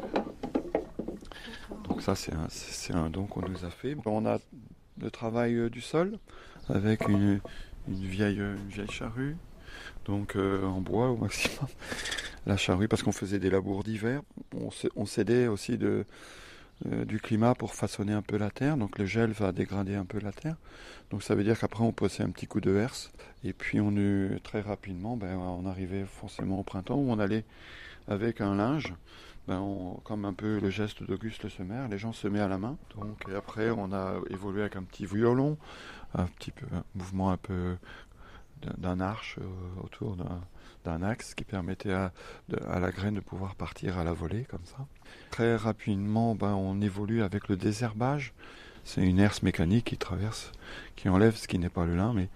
Donc 1.88 2.02
ça, 2.02 2.14
c'est 2.14 2.92
un, 2.92 3.10
don 3.10 3.26
qu'on 3.26 3.48
nous 3.48 3.64
a 3.64 3.70
fait. 3.70 3.96
On 4.04 4.26
a 4.26 4.38
le 5.00 5.10
travail 5.10 5.54
euh, 5.54 5.70
du 5.70 5.80
sol 5.80 6.18
avec 6.68 7.08
une, 7.08 7.40
une 7.88 7.94
vieille, 8.06 8.38
une 8.38 8.68
vieille 8.68 8.90
charrue, 8.90 9.36
donc 10.04 10.36
euh, 10.36 10.64
en 10.64 10.80
bois 10.80 11.10
au 11.10 11.16
maximum. 11.16 11.68
La 12.46 12.56
charrue 12.58 12.88
parce 12.88 13.02
qu'on 13.02 13.12
faisait 13.12 13.38
des 13.38 13.48
labours 13.48 13.84
d'hiver. 13.84 14.20
On 14.96 15.06
s'aidait 15.06 15.46
aussi 15.46 15.78
de, 15.78 16.04
euh, 16.86 17.04
du 17.04 17.20
climat 17.20 17.54
pour 17.54 17.74
façonner 17.74 18.12
un 18.12 18.22
peu 18.22 18.36
la 18.36 18.50
terre. 18.50 18.76
Donc 18.76 18.98
le 18.98 19.06
gel 19.06 19.32
va 19.32 19.52
dégrader 19.52 19.94
un 19.94 20.04
peu 20.04 20.18
la 20.20 20.32
terre. 20.32 20.56
Donc 21.10 21.22
ça 21.22 21.34
veut 21.34 21.44
dire 21.44 21.58
qu'après 21.58 21.84
on 21.84 21.92
posait 21.92 22.22
un 22.22 22.30
petit 22.30 22.46
coup 22.46 22.60
de 22.60 22.74
herse. 22.76 23.12
Et 23.42 23.52
puis 23.52 23.80
on 23.80 23.92
eut 23.92 24.38
très 24.42 24.60
rapidement, 24.60 25.16
ben, 25.16 25.36
on 25.36 25.66
arrivait 25.66 26.04
forcément 26.04 26.58
au 26.58 26.62
printemps 26.62 26.96
où 26.96 27.10
on 27.10 27.18
allait 27.18 27.44
avec 28.08 28.40
un 28.40 28.54
linge. 28.54 28.94
Ben, 29.46 29.62
comme 30.04 30.24
un 30.24 30.32
peu 30.32 30.58
le 30.58 30.70
geste 30.70 31.02
d'Auguste 31.02 31.42
Le 31.44 31.50
Semer, 31.50 31.86
les 31.90 31.98
gens 31.98 32.14
se 32.14 32.26
mettent 32.28 32.40
à 32.42 32.48
la 32.48 32.56
main. 32.58 32.78
Donc 32.96 33.22
et 33.30 33.34
après 33.34 33.70
on 33.70 33.92
a 33.92 34.14
évolué 34.30 34.62
avec 34.62 34.76
un 34.76 34.82
petit 34.82 35.04
violon, 35.04 35.58
un 36.14 36.24
petit 36.24 36.50
peu 36.50 36.64
un 36.74 36.82
mouvement 36.94 37.30
un 37.30 37.36
peu 37.36 37.76
d'un- 38.62 38.74
d'un 38.78 39.00
arche 39.00 39.38
euh, 39.40 39.82
autour 39.82 40.16
d'un 40.16 40.40
d'un 40.84 41.02
axe 41.02 41.34
qui 41.34 41.44
permettait 41.44 41.92
à, 41.92 42.12
la 42.50 42.90
graine 42.90 43.14
de 43.14 43.20
pouvoir 43.20 43.54
partir 43.54 43.98
à 43.98 44.04
la 44.04 44.12
volée 44.12 44.44
comme 44.44 44.64
ça. 44.64 44.86
Très 45.30 45.56
rapidement, 45.56 46.34
ben, 46.34 46.54
on 46.54 46.80
évolue 46.80 47.22
avec 47.22 47.48
le 47.48 47.56
désherbage. 47.56 48.32
C'est 48.84 49.02
une 49.02 49.18
herse 49.18 49.42
mécanique 49.42 49.86
qui 49.86 49.96
traverse, 49.96 50.52
qui 50.94 51.08
enlève 51.08 51.36
ce 51.36 51.48
qui 51.48 51.58
n'est 51.58 51.70
pas 51.70 51.86
le 51.86 51.96
lin, 51.96 52.12
mais 52.12 52.28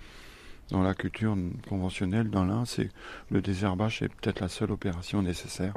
dans 0.71 0.83
la 0.83 0.95
culture 0.95 1.37
conventionnelle 1.69 2.31
d'un 2.31 2.47
lin, 2.47 2.65
c'est 2.65 2.91
le 3.31 3.41
désherbage 3.41 4.03
est 4.03 4.09
peut-être 4.09 4.41
la 4.41 4.49
seule 4.49 4.71
opération 4.71 5.23
nécessaire 5.23 5.75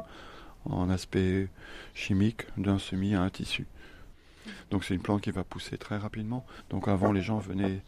en 0.65 0.89
aspect 0.89 1.47
chimique 1.93 2.43
d'un 2.57 2.77
semis 2.77 3.15
à 3.15 3.21
un 3.21 3.29
tissu. 3.29 3.67
Donc 4.69 4.83
c'est 4.83 4.93
une 4.93 5.01
plante 5.01 5.21
qui 5.21 5.31
va 5.31 5.43
pousser 5.43 5.77
très 5.77 5.97
rapidement. 5.97 6.45
Donc 6.69 6.87
avant 6.87 7.11
les 7.11 7.21
gens 7.21 7.37
venaient 7.37 7.81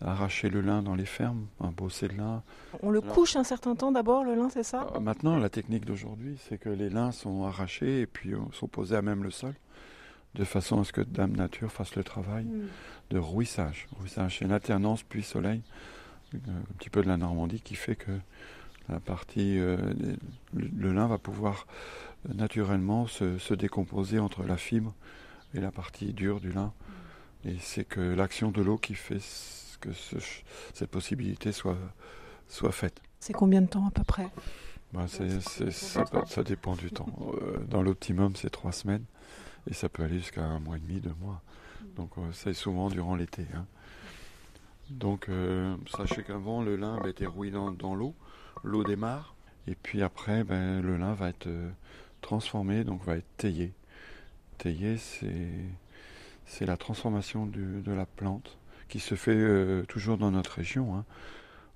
arracher 0.00 0.48
le 0.50 0.60
lin 0.60 0.82
dans 0.82 0.94
les 0.94 1.06
fermes, 1.06 1.46
un 1.60 1.70
bosser 1.70 2.08
de 2.08 2.14
lin, 2.14 2.42
On 2.82 2.90
le 2.90 3.00
Alors- 3.02 3.14
couche 3.14 3.36
un 3.36 3.44
certain 3.44 3.74
temps 3.74 3.92
d'abord, 3.92 4.24
le 4.24 4.34
lin, 4.34 4.48
c'est 4.50 4.62
ça? 4.62 4.86
Euh, 4.94 5.00
Maintenant, 5.00 5.38
la 5.38 5.48
technique 5.48 5.84
d'aujourd'hui, 5.86 6.36
c'est 6.48 6.58
que 6.58 6.68
les 6.68 6.90
lins 6.90 7.12
sont 7.12 7.44
arrachés 7.44 8.02
et 8.02 8.06
puis 8.06 8.34
euh, 8.34 8.38
sont 8.52 8.68
posés 8.68 8.96
à 8.96 9.02
même 9.02 9.22
le 9.22 9.30
sol, 9.30 9.54
de 10.34 10.44
façon 10.44 10.80
à 10.80 10.84
ce 10.84 10.92
que 10.92 11.00
Dame 11.00 11.32
Nature 11.36 11.72
fasse 11.72 11.94
le 11.96 12.04
travail 12.04 12.44
Hmm. 12.44 12.66
de 13.10 13.18
rouissage. 13.18 13.86
Rouissage, 13.98 14.38
c'est 14.38 14.44
une 14.44 14.52
alternance 14.52 15.02
pluie-soleil, 15.02 15.62
euh, 16.34 16.38
un 16.48 16.74
petit 16.78 16.90
peu 16.90 17.02
de 17.02 17.08
la 17.08 17.16
Normandie, 17.16 17.60
qui 17.60 17.74
fait 17.74 17.96
que 17.96 18.10
la 18.90 19.00
partie, 19.00 19.58
euh, 19.58 19.78
le, 20.54 20.68
le 20.76 20.92
lin 20.92 21.06
va 21.06 21.16
pouvoir 21.18 21.66
naturellement 22.34 23.06
se, 23.06 23.38
se 23.38 23.54
décomposer 23.54 24.18
entre 24.18 24.42
la 24.42 24.56
fibre 24.56 24.92
et 25.54 25.60
la 25.60 25.70
partie 25.70 26.12
dure 26.12 26.40
du 26.40 26.52
lin. 26.52 26.72
Et 27.44 27.56
c'est 27.60 27.84
que 27.84 28.00
l'action 28.00 28.50
de 28.50 28.60
l'eau 28.60 28.76
qui 28.76 28.94
fait 28.94 29.20
que 29.86 29.92
ce 29.92 30.18
ch- 30.18 30.44
cette 30.74 30.90
possibilité 30.90 31.52
soit, 31.52 31.76
soit 32.48 32.72
faite. 32.72 33.00
C'est 33.20 33.32
combien 33.32 33.62
de 33.62 33.66
temps 33.68 33.86
à 33.86 33.90
peu 33.90 34.04
près? 34.04 34.28
C'est- 35.08 35.40
ça, 35.70 36.42
dépend 36.42 36.74
du 36.74 36.90
temps. 36.90 37.06
Euh, 37.42 37.58
dans 37.68 37.82
l'optimum, 37.82 38.34
c'est 38.36 38.50
trois 38.50 38.72
semaines. 38.72 39.04
Et 39.68 39.74
ça 39.74 39.88
peut 39.88 40.04
aller 40.04 40.18
jusqu'à 40.18 40.44
un 40.44 40.58
mois 40.60 40.76
et 40.76 40.80
demi, 40.80 41.00
deux 41.00 41.14
mois. 41.20 41.42
Donc 41.96 42.10
euh, 42.18 42.22
c'est 42.32 42.54
souvent 42.54 42.88
durant 42.88 43.14
l'été. 43.16 43.46
hein. 43.54 43.66
Donc 44.90 45.28
euh, 45.28 45.76
sachez 45.96 46.22
qu'avant, 46.22 46.62
le 46.62 46.76
lin 46.76 46.98
bah, 47.02 47.08
était 47.08 47.26
rouillé 47.26 47.50
dans, 47.50 47.72
dans 47.72 47.94
l'eau. 47.94 48.14
L'eau 48.62 48.84
démarre. 48.84 49.34
Et 49.66 49.74
puis 49.74 50.02
après, 50.02 50.44
ben, 50.44 50.80
le 50.80 50.96
lin 50.96 51.12
va 51.14 51.28
être 51.30 51.48
euh, 51.48 51.68
transformé, 52.20 52.84
donc 52.84 53.04
va 53.04 53.16
être 53.16 53.26
taillé. 53.36 53.72
Taillé, 54.58 54.96
c'est 54.96 55.50
c'est 56.46 56.64
la 56.64 56.76
transformation 56.76 57.44
du- 57.46 57.82
de 57.82 57.92
la 57.92 58.06
plante 58.06 58.56
qui 58.88 59.00
se 59.00 59.14
fait 59.14 59.34
euh, 59.34 59.82
toujours 59.84 60.18
dans 60.18 60.30
notre 60.30 60.52
région. 60.52 60.96
hein. 60.96 61.04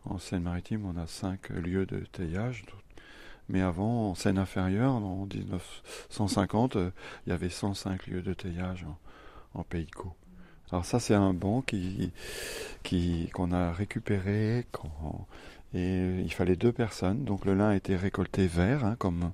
En 0.06 0.18
Seine-Maritime, 0.18 0.86
on 0.86 0.96
a 0.96 1.06
cinq 1.06 1.50
lieux 1.50 1.86
de 1.86 2.00
taillage. 2.12 2.64
Mais 3.50 3.62
avant, 3.62 4.10
en 4.10 4.14
Seine-Inférieure, 4.14 4.92
en 4.92 5.26
1950, 5.26 6.76
euh, 6.76 6.90
il 7.26 7.30
y 7.30 7.32
avait 7.32 7.50
105 7.50 8.06
lieux 8.06 8.22
de 8.22 8.32
taillage 8.32 8.86
en, 9.54 9.64
Pays 9.64 9.86
de 9.86 9.90
Caux. 9.90 10.14
Alors 10.70 10.84
ça, 10.84 11.00
c'est 11.00 11.14
un 11.14 11.34
banc 11.34 11.62
qui, 11.62 12.12
qu'on 13.34 13.50
a 13.50 13.72
récupéré 13.72 14.64
et 15.74 16.20
il 16.20 16.32
fallait 16.32 16.54
deux 16.54 16.70
personnes. 16.70 17.24
Donc 17.24 17.44
le 17.44 17.54
lin 17.54 17.72
était 17.72 17.96
récolté 17.96 18.46
vert, 18.46 18.84
hein, 18.84 18.94
comme 19.00 19.32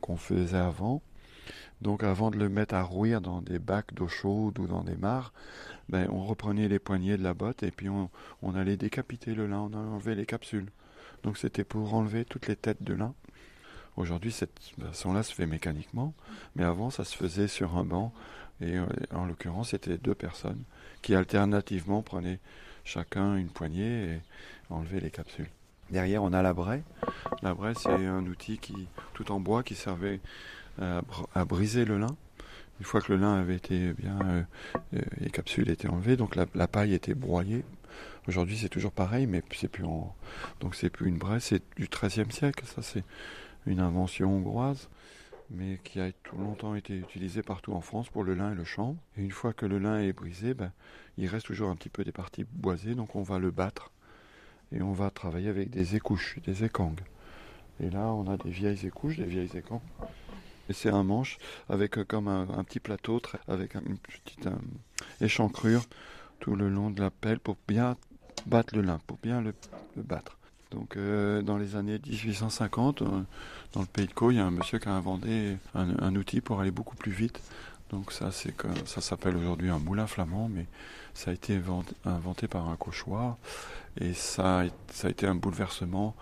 qu'on 0.00 0.16
faisait 0.16 0.56
avant. 0.56 1.00
Donc 1.80 2.02
avant 2.02 2.32
de 2.32 2.38
le 2.38 2.48
mettre 2.48 2.74
à 2.74 2.82
rouir 2.82 3.20
dans 3.20 3.40
des 3.40 3.60
bacs 3.60 3.94
d'eau 3.94 4.08
chaude 4.08 4.58
ou 4.58 4.66
dans 4.66 4.82
des 4.82 4.96
mares, 4.96 5.32
ben, 5.88 6.08
on 6.10 6.24
reprenait 6.24 6.68
les 6.68 6.78
poignées 6.78 7.16
de 7.16 7.22
la 7.22 7.34
botte 7.34 7.62
et 7.62 7.70
puis 7.70 7.88
on, 7.88 8.10
on 8.42 8.54
allait 8.54 8.76
décapiter 8.76 9.34
le 9.34 9.46
lin, 9.46 9.58
on 9.58 9.74
enlevait 9.74 10.14
les 10.14 10.26
capsules. 10.26 10.70
Donc 11.22 11.38
c'était 11.38 11.64
pour 11.64 11.94
enlever 11.94 12.24
toutes 12.24 12.48
les 12.48 12.56
têtes 12.56 12.82
de 12.82 12.94
lin. 12.94 13.14
Aujourd'hui, 13.96 14.32
cette 14.32 14.58
façon-là 14.80 15.22
se 15.22 15.32
fait 15.32 15.46
mécaniquement, 15.46 16.14
mais 16.56 16.64
avant, 16.64 16.90
ça 16.90 17.04
se 17.04 17.16
faisait 17.16 17.48
sur 17.48 17.76
un 17.76 17.84
banc. 17.84 18.12
Et 18.60 18.76
euh, 18.76 18.86
en 19.12 19.24
l'occurrence, 19.24 19.70
c'était 19.70 19.98
deux 19.98 20.14
personnes 20.14 20.62
qui 21.02 21.14
alternativement 21.14 22.02
prenaient 22.02 22.40
chacun 22.84 23.36
une 23.36 23.48
poignée 23.48 24.04
et 24.04 24.20
enlevaient 24.70 25.00
les 25.00 25.10
capsules. 25.10 25.48
Derrière, 25.90 26.22
on 26.22 26.32
a 26.32 26.42
la 26.42 26.54
braie. 26.54 26.82
La 27.42 27.54
braie, 27.54 27.74
c'est 27.74 27.88
un 27.88 28.26
outil 28.26 28.58
qui, 28.58 28.88
tout 29.12 29.30
en 29.32 29.38
bois 29.38 29.62
qui 29.62 29.74
servait 29.74 30.20
à 30.78 31.44
briser 31.44 31.84
le 31.84 31.98
lin. 31.98 32.16
Une 32.80 32.86
fois 32.86 33.00
que 33.00 33.12
le 33.12 33.20
lin 33.20 33.34
avait 33.34 33.56
été 33.56 33.92
bien, 33.92 34.18
euh, 34.24 34.42
euh, 34.94 35.00
les 35.18 35.30
capsules 35.30 35.70
étaient 35.70 35.88
enlevées, 35.88 36.16
donc 36.16 36.34
la, 36.36 36.66
paille 36.66 36.92
était 36.92 37.14
broyée. 37.14 37.64
Aujourd'hui, 38.26 38.56
c'est 38.56 38.68
toujours 38.68 38.92
pareil, 38.92 39.26
mais 39.26 39.42
c'est 39.54 39.68
plus 39.68 39.84
en, 39.84 40.14
donc 40.60 40.74
c'est 40.74 40.90
plus 40.90 41.08
une 41.08 41.18
braie, 41.18 41.40
c'est 41.40 41.62
du 41.76 41.86
XIIIe 41.86 42.30
siècle. 42.32 42.64
Ça, 42.66 42.82
c'est 42.82 43.04
une 43.66 43.78
invention 43.78 44.34
hongroise, 44.34 44.88
mais 45.50 45.78
qui 45.84 46.00
a 46.00 46.10
longtemps 46.36 46.74
été 46.74 46.96
utilisée 46.96 47.42
partout 47.42 47.72
en 47.72 47.80
France 47.80 48.08
pour 48.08 48.24
le 48.24 48.34
lin 48.34 48.52
et 48.52 48.54
le 48.56 48.64
chanvre. 48.64 48.96
Et 49.16 49.22
une 49.22 49.30
fois 49.30 49.52
que 49.52 49.66
le 49.66 49.78
lin 49.78 50.00
est 50.00 50.12
brisé, 50.12 50.54
ben, 50.54 50.72
il 51.16 51.28
reste 51.28 51.46
toujours 51.46 51.70
un 51.70 51.76
petit 51.76 51.90
peu 51.90 52.02
des 52.02 52.12
parties 52.12 52.44
boisées, 52.50 52.96
donc 52.96 53.14
on 53.14 53.22
va 53.22 53.38
le 53.38 53.52
battre 53.52 53.92
et 54.72 54.82
on 54.82 54.92
va 54.92 55.10
travailler 55.10 55.48
avec 55.48 55.70
des 55.70 55.94
écouches, 55.94 56.38
des 56.44 56.64
écangues. 56.64 57.02
Et 57.80 57.90
là, 57.90 58.06
on 58.12 58.28
a 58.28 58.36
des 58.36 58.50
vieilles 58.50 58.86
écouches, 58.86 59.16
des 59.16 59.24
vieilles 59.24 59.56
écangues. 59.56 59.80
Et 60.68 60.72
c'est 60.72 60.90
un 60.90 61.02
manche 61.02 61.38
avec 61.68 61.98
euh, 61.98 62.04
comme 62.04 62.28
un, 62.28 62.64
petit 62.64 62.80
plateau 62.80 63.20
avec 63.48 63.76
un- 63.76 63.82
une 63.86 63.98
petite 63.98 64.46
euh, 64.46 64.52
échancrure 65.20 65.82
tout 66.40 66.56
le 66.56 66.68
long 66.68 66.90
de 66.90 67.00
la 67.00 67.10
pelle 67.10 67.38
pour 67.38 67.56
bien 67.68 67.96
battre 68.46 68.74
le 68.74 68.82
lin, 68.82 68.98
pour 69.06 69.18
bien 69.22 69.40
le, 69.40 69.54
battre. 69.96 70.36
Donc 70.70 70.96
euh, 70.96 71.42
dans 71.42 71.56
les 71.56 71.76
années 71.76 72.00
1850, 72.04 73.02
euh, 73.02 73.06
dans 73.72 73.80
le 73.80 73.86
pays 73.86 74.06
de 74.06 74.12
Caux, 74.12 74.30
il 74.30 74.36
y 74.36 74.40
a 74.40 74.44
un 74.44 74.50
monsieur 74.50 74.78
qui 74.78 74.88
a 74.88 74.92
inventé 74.92 75.56
un, 75.74 76.16
outil 76.16 76.40
pour 76.40 76.60
aller 76.60 76.70
beaucoup 76.70 76.96
plus 76.96 77.12
vite. 77.12 77.40
Donc 77.90 78.12
ça, 78.12 78.30
ça 78.32 79.00
s'appelle 79.00 79.36
aujourd'hui 79.36 79.70
un 79.70 79.78
moulin 79.78 80.06
flamand, 80.06 80.48
mais 80.48 80.66
ça 81.12 81.30
a 81.30 81.34
été 81.34 81.60
inventé, 82.04 82.48
par 82.48 82.68
un 82.68 82.76
cauchoir 82.76 83.36
et 84.00 84.14
ça, 84.14 84.60
a- 84.62 85.08
été 85.08 85.26
un 85.26 85.36
bouleversement 85.36 86.16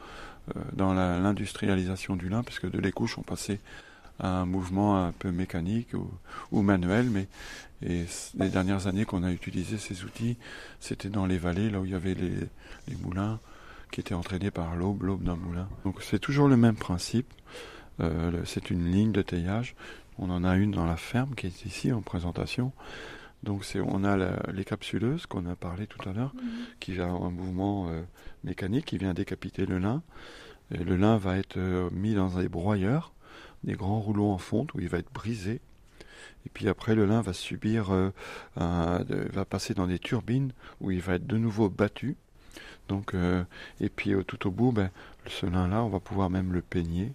dans 0.74 0.92
l'industrialisation 0.92 2.16
du 2.16 2.28
lin, 2.28 2.42
puisque 2.42 2.68
de 2.70 2.78
l'écouche 2.78 3.16
on 3.16 3.22
passait 3.22 3.60
à 4.22 4.28
un 4.40 4.46
mouvement 4.46 5.04
un 5.04 5.12
peu 5.12 5.30
mécanique 5.30 5.92
ou, 5.94 6.10
ou 6.52 6.62
manuel, 6.62 7.10
mais 7.10 7.26
et 7.84 8.04
les 8.38 8.48
dernières 8.48 8.86
années 8.86 9.04
qu'on 9.04 9.24
a 9.24 9.32
utilisé 9.32 9.76
ces 9.76 10.04
outils, 10.04 10.36
c'était 10.78 11.08
dans 11.10 11.26
les 11.26 11.36
vallées, 11.38 11.68
là 11.68 11.80
où 11.80 11.84
il 11.84 11.90
y 11.90 11.94
avait 11.96 12.14
les, 12.14 12.30
les 12.88 12.96
moulins 13.02 13.40
qui 13.90 14.00
étaient 14.00 14.14
entraînés 14.14 14.52
par 14.52 14.76
l'aube, 14.76 15.02
l'aube 15.02 15.24
d'un 15.24 15.34
moulin. 15.36 15.68
Donc 15.84 16.00
c'est 16.02 16.20
toujours 16.20 16.46
le 16.48 16.56
même 16.56 16.76
principe. 16.76 17.26
Euh, 18.00 18.40
c'est 18.46 18.70
une 18.70 18.90
ligne 18.90 19.12
de 19.12 19.20
taillage. 19.22 19.74
On 20.18 20.30
en 20.30 20.44
a 20.44 20.56
une 20.56 20.70
dans 20.70 20.86
la 20.86 20.96
ferme 20.96 21.34
qui 21.34 21.46
est 21.48 21.64
ici 21.66 21.92
en 21.92 22.00
présentation. 22.02 22.72
Donc 23.42 23.64
c'est, 23.64 23.80
on 23.80 24.04
a 24.04 24.16
la- 24.16 24.38
les 24.54 24.64
capsuleuses 24.64 25.26
qu'on 25.26 25.46
a 25.46 25.56
parlé 25.56 25.86
tout 25.88 26.08
à 26.08 26.12
l'heure, 26.12 26.32
qui 26.78 26.98
a 27.00 27.08
un 27.08 27.30
mouvement 27.30 27.88
euh, 27.90 28.02
mécanique 28.44 28.84
qui 28.86 28.98
vient 28.98 29.12
décapiter 29.14 29.66
le 29.66 29.78
lin. 29.78 30.02
Et 30.72 30.78
le 30.84 30.96
lin 30.96 31.16
va 31.18 31.36
être 31.36 31.56
euh, 31.58 31.90
mis 31.90 32.14
dans 32.14 32.38
des 32.38 32.48
broyeurs, 32.48 33.12
des 33.64 33.74
grands 33.74 34.00
rouleaux 34.00 34.30
en 34.30 34.38
fonte 34.38 34.74
où 34.74 34.80
il 34.80 34.88
va 34.88 34.98
être 34.98 35.12
brisé. 35.12 35.60
Et 36.46 36.50
puis 36.52 36.68
après, 36.68 36.94
le 36.94 37.06
lin 37.06 37.20
va 37.20 37.32
subir, 37.32 37.92
euh, 37.92 38.10
va 38.56 39.44
passer 39.44 39.74
dans 39.74 39.86
des 39.86 39.98
turbines 39.98 40.52
où 40.80 40.90
il 40.90 41.00
va 41.00 41.14
être 41.14 41.26
de 41.26 41.36
nouveau 41.36 41.68
battu. 41.68 42.16
Donc, 42.88 43.14
et 43.80 43.88
puis 43.88 44.12
tout 44.26 44.46
au 44.46 44.50
bout, 44.50 44.72
ben, 44.72 44.90
ce 45.26 45.46
lin-là, 45.46 45.82
on 45.84 45.88
va 45.88 46.00
pouvoir 46.00 46.30
même 46.30 46.52
le 46.52 46.62
peigner 46.62 47.12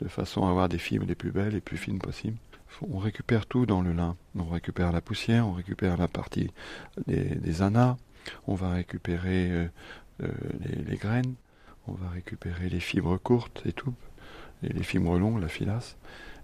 de 0.00 0.08
façon 0.08 0.46
à 0.46 0.50
avoir 0.50 0.68
des 0.68 0.78
fibres 0.78 1.06
les 1.06 1.14
plus 1.14 1.30
belles 1.30 1.54
et 1.54 1.60
plus 1.60 1.76
fines 1.76 1.98
possibles. 1.98 2.38
On 2.90 2.98
récupère 2.98 3.46
tout 3.46 3.66
dans 3.66 3.82
le 3.82 3.92
lin. 3.92 4.16
On 4.36 4.48
récupère 4.48 4.92
la 4.92 5.00
poussière, 5.00 5.46
on 5.46 5.52
récupère 5.52 5.96
la 5.96 6.08
partie 6.08 6.50
des, 7.06 7.34
des 7.34 7.62
anas, 7.62 7.96
on 8.46 8.54
va 8.54 8.70
récupérer 8.70 9.50
euh, 9.50 9.68
euh, 10.22 10.28
les, 10.88 10.96
graines, 10.96 11.34
on 11.86 11.92
va 11.92 12.08
récupérer 12.10 12.68
les 12.68 12.80
fibres 12.80 13.18
courtes 13.18 13.62
et 13.66 13.72
tout, 13.72 13.94
et 14.62 14.72
les 14.72 14.82
fibres 14.82 15.18
longues, 15.18 15.40
la 15.40 15.48
filasse. 15.48 15.96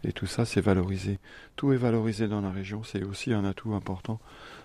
Et 0.04 0.12
tout 0.12 0.26
ça, 0.26 0.44
c'est 0.44 0.60
valorisé. 0.60 1.18
Tout 1.56 1.72
est 1.72 1.76
valorisé 1.76 2.28
dans 2.28 2.40
la 2.40 2.50
région. 2.50 2.84
C'est 2.84 3.02
aussi 3.02 3.32
un 3.32 3.44
atout 3.44 3.74
important. 3.74 4.20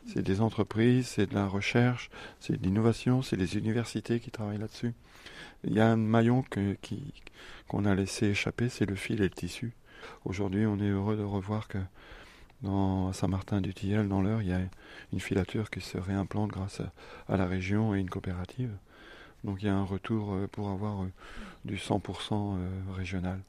C'est 0.05 0.21
des 0.21 0.41
entreprises, 0.41 1.07
c'est 1.07 1.27
de 1.27 1.35
la 1.35 1.47
recherche, 1.47 2.09
c'est 2.39 2.59
de 2.59 2.63
l'innovation, 2.63 3.21
c'est 3.21 3.37
les 3.37 3.57
universités 3.57 4.19
qui 4.19 4.29
travaillent 4.29 4.59
là-dessus. 4.59 4.93
Il 5.63 5.73
y 5.73 5.79
a 5.79 5.87
un 5.87 5.95
maillon 5.95 6.43
qu'on 7.67 7.85
a 7.85 7.95
laissé 7.95 8.27
échapper, 8.27 8.69
c'est 8.69 8.85
le 8.85 8.95
fil 8.95 9.21
et 9.21 9.25
le 9.25 9.29
tissu. 9.29 9.73
Aujourd'hui, 10.25 10.65
on 10.65 10.79
est 10.79 10.89
heureux 10.89 11.17
de 11.17 11.23
revoir 11.23 11.67
que 11.67 11.77
dans 12.61 13.11
Saint-Martin-du-Tilleul, 13.13 14.07
dans 14.07 14.21
l'heure, 14.21 14.41
il 14.41 14.49
y 14.49 14.53
a 14.53 14.61
une 15.13 15.19
filature 15.19 15.69
qui 15.69 15.81
se 15.81 15.97
réimplante 15.97 16.51
grâce 16.51 16.81
à, 17.27 17.37
la 17.37 17.45
région 17.45 17.95
et 17.95 17.99
une 17.99 18.09
coopérative. 18.09 18.71
Donc 19.43 19.57
il 19.61 19.65
y 19.65 19.69
a 19.69 19.75
un 19.75 19.85
retour 19.85 20.33
euh, 20.33 20.47
pour 20.51 20.69
avoir 20.69 21.03
euh, 21.03 21.11
du 21.65 21.77
100% 21.77 21.99
euh, 22.33 22.69
régional. 22.95 23.39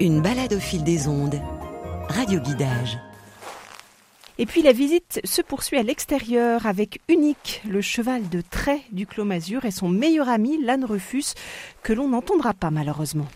Une 0.00 0.22
balade 0.22 0.52
au 0.52 0.60
fil 0.60 0.84
des 0.84 1.08
ondes. 1.08 1.40
Radio 2.08 2.40
guidage. 2.40 2.98
Et 4.38 4.46
puis 4.46 4.62
la 4.62 4.72
visite 4.72 5.20
se 5.24 5.42
poursuit 5.42 5.78
à 5.78 5.82
l'extérieur 5.82 6.66
avec 6.66 7.00
Unique, 7.08 7.62
le 7.68 7.80
cheval 7.80 8.28
de 8.28 8.40
trait 8.40 8.80
du 8.90 9.06
Clos 9.06 9.24
Mazur 9.24 9.64
et 9.64 9.70
son 9.70 9.88
meilleur 9.88 10.28
ami, 10.28 10.62
l'âne 10.62 10.84
Rufus, 10.84 11.34
que 11.82 11.92
l'on 11.92 12.08
n'entendra 12.08 12.54
pas 12.54 12.70
malheureusement. 12.70 13.28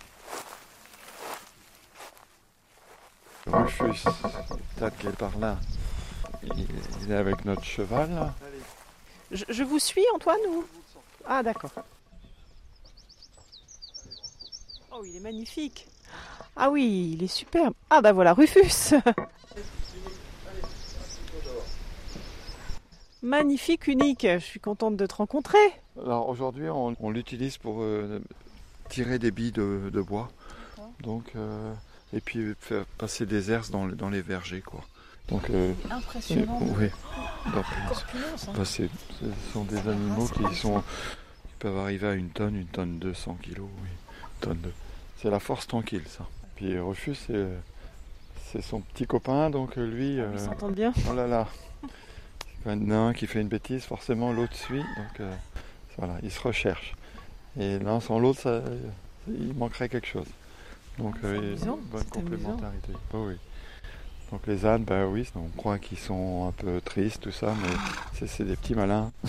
Rufus, 3.47 4.05
peut-être 4.77 4.97
qu'il 4.99 5.11
est 5.11 5.17
par 5.17 5.39
là. 5.39 5.59
Il 7.03 7.13
est 7.13 7.17
avec 7.17 7.45
notre 7.45 7.65
cheval. 7.65 8.33
Je, 9.31 9.63
vous 9.63 9.79
suis, 9.79 10.05
Antoine 10.15 10.41
ou... 10.49 10.65
Ah, 11.27 11.43
d'accord. 11.43 11.71
Oh, 14.93 15.03
il 15.05 15.17
est 15.17 15.21
magnifique. 15.21 15.87
Ah 16.57 16.71
oui, 16.71 17.13
il 17.15 17.23
est 17.23 17.27
superbe. 17.27 17.75
Ah 17.91 18.01
bah 18.01 18.13
voilà, 18.13 18.33
Rufus. 18.33 18.95
Magnifique, 23.23 23.89
unique. 23.89 24.27
Je 24.27 24.39
suis 24.39 24.61
contente 24.61 24.97
de 24.97 25.05
te 25.05 25.17
rencontrer. 25.17 25.59
Alors 26.03 26.29
aujourd'hui, 26.29 26.69
on, 26.69 27.11
l'utilise 27.11 27.59
pour 27.59 27.83
euh, 27.83 28.23
tirer 28.89 29.19
des 29.19 29.31
billes 29.31 29.53
de, 29.53 30.01
bois. 30.01 30.31
Donc, 31.01 31.33
euh, 31.35 31.73
et 32.13 32.21
puis 32.21 32.55
faire 32.61 32.87
passer 32.99 33.27
des 33.27 33.51
herses 33.51 33.71
dans, 33.71 33.87
dans 33.87 34.11
les 34.11 34.23
vergers, 34.23 34.63
quoi. 34.63 34.81
Donc, 35.29 35.51
euh, 35.51 35.73
Impressionnant. 35.91 36.61
oui. 36.79 36.89
Hein. 37.55 38.65
ce 38.65 38.89
sont 39.53 39.65
des 39.65 39.89
animaux 39.89 40.29
qui 40.29 40.55
sont 40.57 40.81
qui 40.81 41.55
peuvent 41.59 41.79
arriver 41.79 42.09
à 42.09 42.15
une 42.15 42.31
tonne, 42.31 42.57
une 42.57 42.67
tonne 42.67 42.99
200 42.99 43.39
kilos, 43.43 43.69
oui. 43.83 43.89
Tonne 44.41 44.61
de... 44.61 44.71
C'est 45.19 45.31
la 45.31 45.41
force 45.41 45.67
tranquille, 45.67 46.03
ça. 46.07 46.27
Puis 46.57 46.79
Rufus, 46.79 47.15
c'est, 47.15 47.47
c'est 48.45 48.63
son 48.63 48.81
petit 48.81 49.07
copain, 49.07 49.51
donc 49.51 49.77
lui. 49.77 50.21
Ah, 50.21 50.27
ils 50.33 50.41
s'entendent 50.41 50.75
bien. 50.75 50.93
Oh 51.11 51.15
là 51.15 51.27
là. 51.27 51.49
Quand 52.65 52.91
un 52.91 53.13
qui 53.13 53.27
fait 53.27 53.41
une 53.41 53.49
bêtise, 53.49 53.85
forcément 53.85 54.33
l'autre 54.33 54.57
suit. 54.57 54.83
Donc 54.97 55.21
euh, 55.21 55.33
voilà, 55.99 56.15
ils 56.23 56.31
se 56.31 56.41
recherchent. 56.41 56.95
Et 57.59 57.79
l'un 57.79 58.01
sans 58.01 58.19
l'autre, 58.19 58.63
il 59.29 59.55
manquerait 59.55 59.89
quelque 59.89 60.07
chose. 60.09 60.27
Donc 60.99 61.15
euh, 61.25 61.57
une 61.57 61.81
bonne 61.91 62.05
complémentarité. 62.05 62.93
Oh, 63.13 63.27
oui. 63.29 63.37
Donc 64.33 64.47
les 64.47 64.67
ânes, 64.67 64.85
bah 64.85 65.07
oui, 65.07 65.29
on 65.37 65.49
croit 65.57 65.79
qu'ils 65.79 65.99
sont 65.99 66.49
un 66.49 66.53
peu 66.53 66.81
tristes, 66.81 67.23
tout 67.23 67.31
ça, 67.31 67.55
mais 67.63 68.27
c'est 68.27 68.45
des 68.45 68.57
petits 68.57 68.75
malins. 68.75 69.13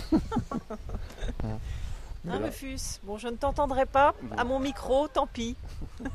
Un 2.30 2.40
Rufus, 2.40 3.00
bon 3.04 3.18
je 3.18 3.30
ne 3.30 3.36
t'entendrai 3.36 3.86
pas 3.86 4.14
à 4.36 4.44
mon 4.44 4.60
micro, 4.60 5.08
tant 5.08 5.28
pis. 5.28 5.56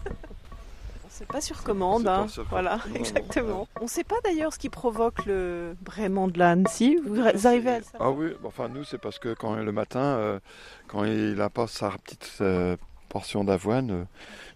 c'est 1.09 1.27
pas 1.27 1.41
sur 1.41 1.63
commande, 1.63 2.09
hein. 2.09 2.27
voilà, 2.51 2.81
exactement. 2.95 3.69
On 3.81 3.85
ne 3.85 3.89
sait 3.89 4.05
pas 4.05 4.17
d'ailleurs 4.25 4.53
ce 4.53 4.59
qui 4.59 4.69
provoque 4.69 5.25
le 5.27 5.77
braiement 5.81 6.29
de 6.29 6.39
l'âne, 6.39 6.67
si 6.69 6.97
vous 6.97 7.21
arrivez 7.21 7.71
à 7.71 7.79
le 7.79 7.85
savoir. 7.85 8.09
Ah 8.09 8.11
oui, 8.11 8.33
enfin 8.45 8.69
nous 8.69 8.85
c'est 8.85 8.99
parce 8.99 9.19
que 9.19 9.33
quand 9.33 9.55
le 9.55 9.73
matin, 9.73 10.01
euh, 10.01 10.41
quand 10.89 11.05
il 11.05 11.41
apporte 11.41 11.71
sa 11.71 11.91
petite 11.91 12.29
euh, 12.41 12.77
portion 13.13 13.45
d'avoine, 13.45 13.91
euh, 13.91 14.05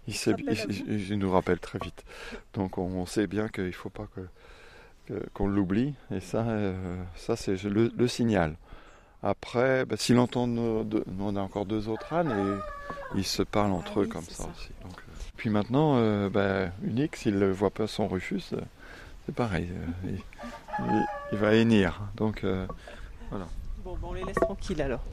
il, 0.07 1.19
nous 1.19 1.31
rappelle 1.31 1.59
très 1.59 1.77
vite. 1.79 2.03
Donc 2.53 2.77
on, 2.77 3.05
sait 3.05 3.27
bien 3.27 3.49
qu'il 3.49 3.65
ne 3.65 3.71
faut 3.71 3.89
pas 3.89 4.07
que, 4.15 5.19
qu'on 5.33 5.47
l'oublie. 5.47 5.93
Et 6.11 6.19
ça, 6.19 6.41
euh, 6.47 7.03
ça 7.15 7.35
c'est 7.35 7.61
le, 7.63 8.07
signal. 8.07 8.55
Après, 9.21 9.85
bah, 9.85 9.95
s'il 9.97 10.17
entend, 10.17 10.47
nous, 10.47 10.87
on 11.19 11.35
a 11.35 11.41
encore 11.41 11.65
deux 11.65 11.87
autres 11.87 12.13
ânes 12.13 12.31
et 12.31 13.17
ils 13.17 13.25
se 13.25 13.43
parlent 13.43 13.71
entre 13.71 13.99
ah 13.99 14.03
eux 14.03 14.07
comme 14.07 14.23
ça, 14.23 14.43
aussi. 14.43 14.69
Donc, 14.83 14.97
euh, 14.97 15.11
puis 15.35 15.49
maintenant, 15.49 15.97
euh, 15.97 16.29
bah, 16.29 16.71
Unique, 16.83 17.15
s'il 17.15 17.37
ne 17.37 17.47
voit 17.47 17.71
pas 17.71 17.87
son 17.87 18.07
Rufus, 18.07 18.53
c'est 19.25 19.35
pareil. 19.35 19.69
il, 21.31 21.37
va 21.37 21.53
hennir. 21.55 22.01
Donc 22.15 22.43
voilà. 23.29 23.47
Bon, 23.83 23.97
on 24.01 24.13
les 24.13 24.23
laisse 24.23 24.35
tranquilles 24.35 24.81
alors. 24.81 25.03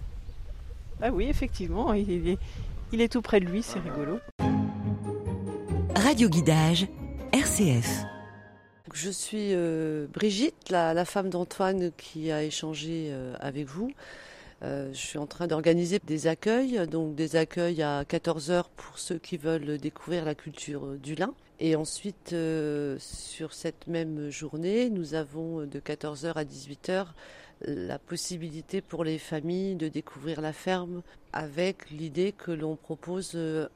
Ah 1.02 1.10
oui, 1.10 1.26
effectivement, 1.28 1.92
il 1.92 2.28
est, 2.28 2.38
il 2.94 3.00
est 3.00 3.08
tout 3.08 3.22
près 3.22 3.40
de 3.40 3.44
lui, 3.44 3.60
c'est 3.60 3.80
rigolo. 3.80 4.20
Radio 5.96 6.28
Guidage, 6.28 6.86
RCF. 7.32 8.04
Je 8.92 9.10
suis 9.10 9.52
euh, 9.52 10.06
Brigitte, 10.12 10.70
la, 10.70 11.04
femme 11.04 11.28
d'Antoine 11.28 11.90
qui 11.96 12.30
a 12.30 12.44
échangé 12.44 13.08
euh, 13.10 13.34
avec 13.40 13.66
vous. 13.66 13.90
Euh, 14.62 14.90
je 14.92 14.98
suis 14.98 15.18
en 15.18 15.26
train 15.26 15.46
d'organiser 15.46 16.00
des 16.04 16.26
accueils, 16.26 16.86
donc 16.86 17.14
des 17.14 17.36
accueils 17.36 17.82
à 17.82 18.04
14 18.06 18.50
heures 18.50 18.68
pour 18.68 18.98
ceux 18.98 19.18
qui 19.18 19.36
veulent 19.36 19.78
découvrir 19.78 20.24
la 20.24 20.34
culture 20.34 20.96
du 20.96 21.14
lin. 21.14 21.34
Et 21.60 21.76
ensuite, 21.76 22.34
sur 22.98 23.52
cette 23.52 23.86
même 23.86 24.28
journée, 24.28 24.90
nous 24.90 25.14
avons 25.14 25.66
de 25.66 25.78
14h 25.78 26.32
à 26.34 26.44
18h 26.44 27.06
la 27.66 27.98
possibilité 27.98 28.80
pour 28.80 29.04
les 29.04 29.18
familles 29.18 29.76
de 29.76 29.88
découvrir 29.88 30.40
la 30.40 30.52
ferme 30.52 31.02
avec 31.32 31.90
l'idée 31.90 32.32
que 32.32 32.50
l'on 32.50 32.76
propose 32.76 33.32
euh, 33.34 33.66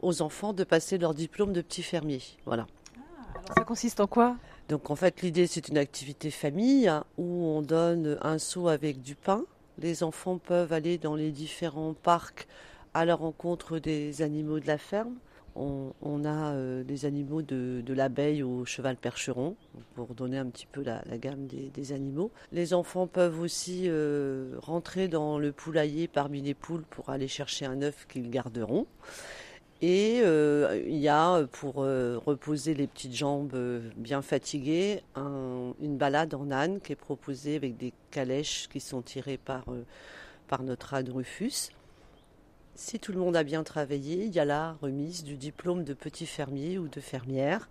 aux 0.00 0.22
enfants 0.22 0.52
de 0.52 0.64
passer 0.64 0.98
leur 0.98 1.14
diplôme 1.14 1.52
de 1.52 1.60
petit 1.60 1.82
fermier. 1.82 2.20
Voilà. 2.46 2.66
Ah, 2.96 3.38
alors 3.38 3.54
ça 3.56 3.64
consiste 3.64 4.00
en 4.00 4.06
quoi? 4.06 4.36
Donc 4.68 4.90
en 4.90 4.96
fait 4.96 5.22
l'idée 5.22 5.46
c'est 5.46 5.68
une 5.68 5.78
activité 5.78 6.30
famille 6.30 6.86
hein, 6.88 7.04
où 7.18 7.24
on 7.24 7.62
donne 7.62 8.18
un 8.22 8.38
seau 8.38 8.68
avec 8.68 9.02
du 9.02 9.14
pain. 9.14 9.44
Les 9.80 10.02
enfants 10.02 10.38
peuvent 10.38 10.72
aller 10.72 10.98
dans 10.98 11.14
les 11.14 11.30
différents 11.30 11.94
parcs 11.94 12.46
à 12.94 13.04
la 13.04 13.14
rencontre 13.14 13.78
des 13.78 14.22
animaux 14.22 14.60
de 14.60 14.66
la 14.66 14.78
ferme. 14.78 15.14
On, 15.56 16.24
a 16.24 16.52
euh, 16.52 16.84
des 16.84 17.04
animaux 17.04 17.42
de, 17.42 17.82
l'abeille 17.92 18.42
au 18.42 18.64
cheval 18.64 18.96
percheron, 18.96 19.56
pour 19.94 20.14
donner 20.14 20.38
un 20.38 20.46
petit 20.46 20.66
peu 20.66 20.82
la, 20.82 21.02
gamme 21.18 21.46
des, 21.46 21.92
animaux. 21.92 22.30
Les 22.52 22.72
enfants 22.72 23.06
peuvent 23.06 23.40
aussi 23.40 23.84
euh, 23.86 24.54
rentrer 24.58 25.08
dans 25.08 25.38
le 25.38 25.52
poulailler 25.52 26.08
parmi 26.08 26.40
les 26.40 26.54
poules 26.54 26.84
pour 26.88 27.10
aller 27.10 27.28
chercher 27.28 27.66
un 27.66 27.82
œuf 27.82 28.06
qu'ils 28.08 28.30
garderont. 28.30 28.86
Et 29.82 30.20
euh, 30.22 30.82
il 30.86 30.98
y 30.98 31.08
a, 31.08 31.46
pour 31.52 31.76
reposer 31.76 32.74
les 32.74 32.86
petites 32.86 33.14
jambes 33.14 33.56
bien 33.96 34.20
fatiguées, 34.20 35.02
une 35.16 35.96
balade 35.96 36.34
en 36.34 36.50
âne 36.50 36.80
qui 36.80 36.92
est 36.92 36.96
proposée 36.96 37.56
avec 37.56 37.76
des 37.76 37.92
calèches 38.10 38.68
qui 38.70 38.80
sont 38.80 39.00
tirées 39.00 39.38
par, 39.38 39.64
par 40.48 40.62
notre 40.62 40.94
âne 40.94 41.10
Rufus. 41.10 41.70
Si 42.74 42.98
tout 42.98 43.12
le 43.12 43.18
monde 43.18 43.36
a 43.36 43.42
bien 43.42 43.62
travaillé, 43.62 44.24
il 44.24 44.34
y 44.34 44.40
a 44.40 44.46
la 44.46 44.72
remise 44.80 45.22
du 45.22 45.36
diplôme 45.36 45.84
de 45.84 45.92
petit 45.92 46.24
fermier 46.24 46.78
ou 46.78 46.88
de 46.88 46.98
fermière. 46.98 47.68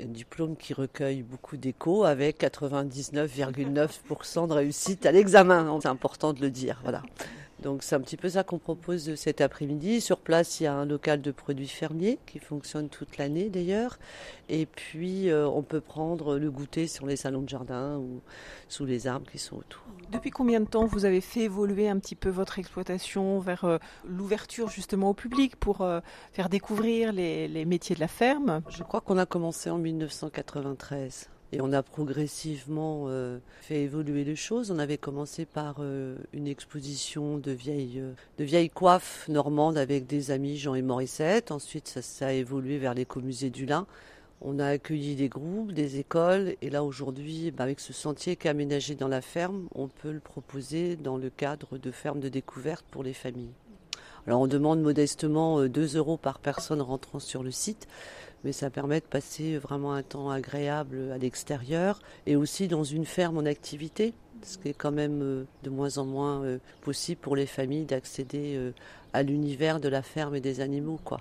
Un 0.00 0.06
diplôme 0.06 0.56
qui 0.56 0.74
recueille 0.74 1.22
beaucoup 1.22 1.56
d'échos 1.56 2.04
avec 2.04 2.40
99,9% 2.40 4.46
de 4.46 4.52
réussite 4.52 5.06
à 5.06 5.12
l'examen. 5.12 5.76
C'est 5.82 5.88
important 5.88 6.32
de 6.32 6.40
le 6.40 6.50
dire. 6.50 6.78
Voilà. 6.82 7.02
Donc 7.62 7.84
c'est 7.84 7.94
un 7.94 8.00
petit 8.00 8.16
peu 8.16 8.28
ça 8.28 8.42
qu'on 8.42 8.58
propose 8.58 9.14
cet 9.14 9.40
après-midi. 9.40 10.00
Sur 10.00 10.18
place, 10.18 10.60
il 10.60 10.64
y 10.64 10.66
a 10.66 10.74
un 10.74 10.84
local 10.84 11.22
de 11.22 11.30
produits 11.30 11.68
fermiers 11.68 12.18
qui 12.26 12.40
fonctionne 12.40 12.88
toute 12.88 13.18
l'année 13.18 13.48
d'ailleurs. 13.48 13.98
Et 14.48 14.66
puis 14.66 15.30
euh, 15.30 15.48
on 15.48 15.62
peut 15.62 15.80
prendre 15.80 16.38
le 16.38 16.50
goûter 16.50 16.88
sur 16.88 17.06
les 17.06 17.16
salons 17.16 17.42
de 17.42 17.48
jardin 17.48 17.98
ou 17.98 18.20
sous 18.68 18.84
les 18.84 19.06
arbres 19.06 19.30
qui 19.30 19.38
sont 19.38 19.56
autour. 19.56 19.82
Depuis 20.10 20.30
combien 20.30 20.60
de 20.60 20.66
temps 20.66 20.86
vous 20.86 21.04
avez 21.04 21.20
fait 21.20 21.42
évoluer 21.42 21.88
un 21.88 21.98
petit 21.98 22.16
peu 22.16 22.28
votre 22.28 22.58
exploitation 22.58 23.38
vers 23.38 23.64
euh, 23.64 23.78
l'ouverture 24.04 24.68
justement 24.68 25.10
au 25.10 25.14
public 25.14 25.56
pour 25.56 25.82
euh, 25.82 26.00
faire 26.32 26.48
découvrir 26.48 27.12
les, 27.12 27.46
les 27.46 27.64
métiers 27.64 27.94
de 27.94 28.00
la 28.00 28.08
ferme? 28.08 28.62
Je 28.68 28.82
crois 28.82 29.00
qu'on 29.00 29.18
a 29.18 29.26
commencé 29.26 29.70
en 29.70 29.78
1993. 29.78 31.31
Et 31.54 31.60
on 31.60 31.70
a 31.74 31.82
progressivement 31.82 33.04
euh, 33.08 33.38
fait 33.60 33.82
évoluer 33.82 34.24
les 34.24 34.36
choses. 34.36 34.70
On 34.70 34.78
avait 34.78 34.96
commencé 34.96 35.44
par 35.44 35.76
euh, 35.80 36.16
une 36.32 36.46
exposition 36.46 37.36
de 37.36 37.52
vieilles, 37.52 38.00
euh, 38.00 38.14
de 38.38 38.44
vieilles 38.44 38.70
coiffes 38.70 39.28
normandes 39.28 39.76
avec 39.76 40.06
des 40.06 40.30
amis 40.30 40.56
Jean 40.56 40.74
et 40.74 40.80
Morissette. 40.80 41.50
Ensuite, 41.50 41.88
ça, 41.88 42.00
ça 42.00 42.28
a 42.28 42.32
évolué 42.32 42.78
vers 42.78 42.94
l'écomusée 42.94 43.50
du 43.50 43.66
Lin. 43.66 43.86
On 44.40 44.58
a 44.58 44.66
accueilli 44.66 45.14
des 45.14 45.28
groupes, 45.28 45.72
des 45.72 45.98
écoles, 45.98 46.56
et 46.62 46.70
là 46.70 46.82
aujourd'hui, 46.82 47.50
bah, 47.50 47.64
avec 47.64 47.80
ce 47.80 47.92
sentier 47.92 48.34
qui 48.34 48.48
est 48.48 48.50
aménagé 48.50 48.94
dans 48.94 49.06
la 49.06 49.20
ferme, 49.20 49.68
on 49.74 49.88
peut 49.88 50.10
le 50.10 50.20
proposer 50.20 50.96
dans 50.96 51.18
le 51.18 51.28
cadre 51.28 51.76
de 51.76 51.90
fermes 51.90 52.18
de 52.18 52.30
découverte 52.30 52.84
pour 52.90 53.04
les 53.04 53.12
familles. 53.12 53.52
Alors 54.26 54.40
on 54.40 54.46
demande 54.46 54.80
modestement 54.80 55.64
2 55.66 55.96
euros 55.96 56.16
par 56.16 56.38
personne 56.38 56.80
rentrant 56.80 57.18
sur 57.20 57.42
le 57.42 57.50
site, 57.50 57.86
mais 58.44 58.52
ça 58.52 58.70
permet 58.70 59.00
de 59.00 59.06
passer 59.06 59.58
vraiment 59.58 59.92
un 59.92 60.02
temps 60.02 60.30
agréable 60.30 61.12
à 61.12 61.18
l'extérieur 61.18 62.00
et 62.26 62.36
aussi 62.36 62.68
dans 62.68 62.84
une 62.84 63.04
ferme 63.04 63.38
en 63.38 63.44
activité, 63.44 64.14
ce 64.42 64.58
qui 64.58 64.68
est 64.68 64.74
quand 64.74 64.92
même 64.92 65.22
euh, 65.22 65.44
de 65.62 65.70
moins 65.70 65.98
en 65.98 66.04
moins 66.04 66.42
euh, 66.42 66.58
possible 66.80 67.20
pour 67.20 67.36
les 67.36 67.46
familles 67.46 67.84
d'accéder 67.84 68.54
euh, 68.56 68.72
à 69.12 69.22
l'univers 69.22 69.80
de 69.80 69.88
la 69.88 70.02
ferme 70.02 70.34
et 70.34 70.40
des 70.40 70.60
animaux. 70.60 70.98
Quoi. 71.04 71.20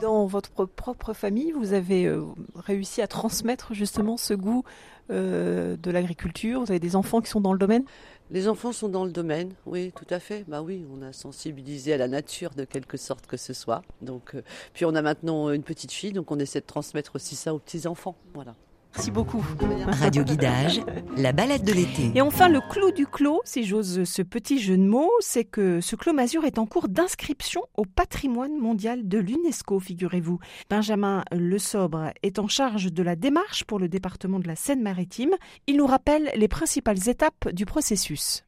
dans 0.00 0.26
votre 0.26 0.64
propre 0.64 1.12
famille, 1.12 1.52
vous 1.52 1.72
avez 1.72 2.08
réussi 2.54 3.02
à 3.02 3.08
transmettre 3.08 3.74
justement 3.74 4.16
ce 4.16 4.32
goût 4.34 4.62
de 5.10 5.90
l'agriculture? 5.90 6.60
Vous 6.60 6.70
avez 6.70 6.78
des 6.78 6.94
enfants 6.94 7.20
qui 7.20 7.28
sont 7.28 7.40
dans 7.40 7.52
le 7.52 7.58
domaine? 7.58 7.84
Les 8.32 8.48
enfants 8.48 8.72
sont 8.72 8.88
dans 8.88 9.04
le 9.04 9.12
domaine, 9.12 9.52
oui, 9.66 9.92
tout 9.94 10.06
à 10.08 10.18
fait. 10.18 10.44
Bah 10.48 10.62
oui, 10.62 10.86
on 10.90 11.02
a 11.02 11.12
sensibilisé 11.12 11.92
à 11.92 11.98
la 11.98 12.08
nature 12.08 12.50
de 12.54 12.64
quelque 12.64 12.96
sorte 12.96 13.26
que 13.26 13.36
ce 13.36 13.52
soit. 13.52 13.82
Donc, 14.00 14.34
euh, 14.34 14.42
puis 14.72 14.86
on 14.86 14.94
a 14.94 15.02
maintenant 15.02 15.50
une 15.50 15.62
petite 15.62 15.92
fille, 15.92 16.14
donc 16.14 16.30
on 16.30 16.38
essaie 16.38 16.60
de 16.60 16.66
transmettre 16.66 17.16
aussi 17.16 17.36
ça 17.36 17.54
aux 17.54 17.58
petits 17.58 17.86
enfants. 17.86 18.16
Voilà. 18.32 18.54
Merci 18.94 19.10
beaucoup. 19.10 19.42
Radio 19.86 20.22
Guidage, 20.22 20.82
la 21.16 21.32
balade 21.32 21.64
de 21.64 21.72
l'été. 21.72 22.12
Et 22.14 22.20
enfin, 22.20 22.50
le 22.50 22.60
clou 22.60 22.92
du 22.92 23.06
clos, 23.06 23.40
si 23.44 23.64
j'ose 23.64 24.04
ce 24.04 24.20
petit 24.20 24.60
jeu 24.60 24.76
de 24.76 24.82
mots, 24.82 25.10
c'est 25.20 25.44
que 25.44 25.80
ce 25.80 25.96
clos 25.96 26.12
Mazur 26.12 26.44
est 26.44 26.58
en 26.58 26.66
cours 26.66 26.88
d'inscription 26.88 27.62
au 27.74 27.86
patrimoine 27.86 28.58
mondial 28.58 29.08
de 29.08 29.18
l'UNESCO, 29.18 29.80
figurez-vous. 29.80 30.40
Benjamin 30.68 31.24
Le 31.32 31.58
Sobre 31.58 32.12
est 32.22 32.38
en 32.38 32.48
charge 32.48 32.92
de 32.92 33.02
la 33.02 33.16
démarche 33.16 33.64
pour 33.64 33.78
le 33.78 33.88
département 33.88 34.38
de 34.38 34.46
la 34.46 34.56
Seine-Maritime. 34.56 35.32
Il 35.66 35.78
nous 35.78 35.86
rappelle 35.86 36.30
les 36.36 36.48
principales 36.48 37.08
étapes 37.08 37.48
du 37.50 37.64
processus. 37.64 38.44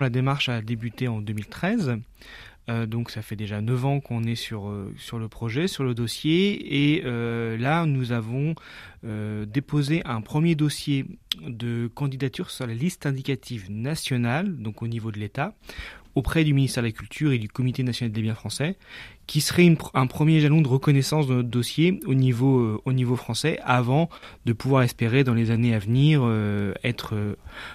La 0.00 0.10
démarche 0.10 0.48
a 0.48 0.62
débuté 0.62 1.08
en 1.08 1.20
2013. 1.20 1.98
Euh, 2.70 2.86
donc 2.86 3.10
ça 3.10 3.22
fait 3.22 3.36
déjà 3.36 3.60
9 3.60 3.84
ans 3.84 4.00
qu'on 4.00 4.22
est 4.24 4.36
sur, 4.36 4.68
euh, 4.68 4.94
sur 4.96 5.18
le 5.18 5.28
projet, 5.28 5.66
sur 5.66 5.82
le 5.84 5.94
dossier. 5.94 6.94
Et 6.94 7.02
euh, 7.04 7.56
là, 7.58 7.84
nous 7.86 8.12
avons 8.12 8.54
déposé 9.02 10.02
un 10.04 10.20
premier 10.20 10.54
dossier 10.54 11.06
de 11.40 11.90
candidature 11.94 12.50
sur 12.50 12.66
la 12.66 12.74
liste 12.74 13.06
indicative 13.06 13.70
nationale, 13.70 14.58
donc 14.58 14.82
au 14.82 14.88
niveau 14.88 15.10
de 15.10 15.18
l'État, 15.18 15.54
auprès 16.14 16.44
du 16.44 16.52
ministère 16.52 16.82
de 16.82 16.88
la 16.88 16.92
Culture 16.92 17.32
et 17.32 17.38
du 17.38 17.48
Comité 17.48 17.82
national 17.82 18.12
des 18.12 18.20
biens 18.20 18.34
français, 18.34 18.76
qui 19.26 19.40
serait 19.40 19.74
un 19.94 20.06
premier 20.06 20.40
jalon 20.40 20.60
de 20.60 20.68
reconnaissance 20.68 21.28
de 21.28 21.32
notre 21.36 21.48
dossier 21.48 21.98
au 22.04 22.12
niveau, 22.12 22.82
au 22.84 22.92
niveau 22.92 23.16
français, 23.16 23.58
avant 23.64 24.10
de 24.44 24.52
pouvoir 24.52 24.82
espérer 24.82 25.24
dans 25.24 25.32
les 25.32 25.50
années 25.50 25.74
à 25.74 25.78
venir 25.78 26.22
être 26.84 27.14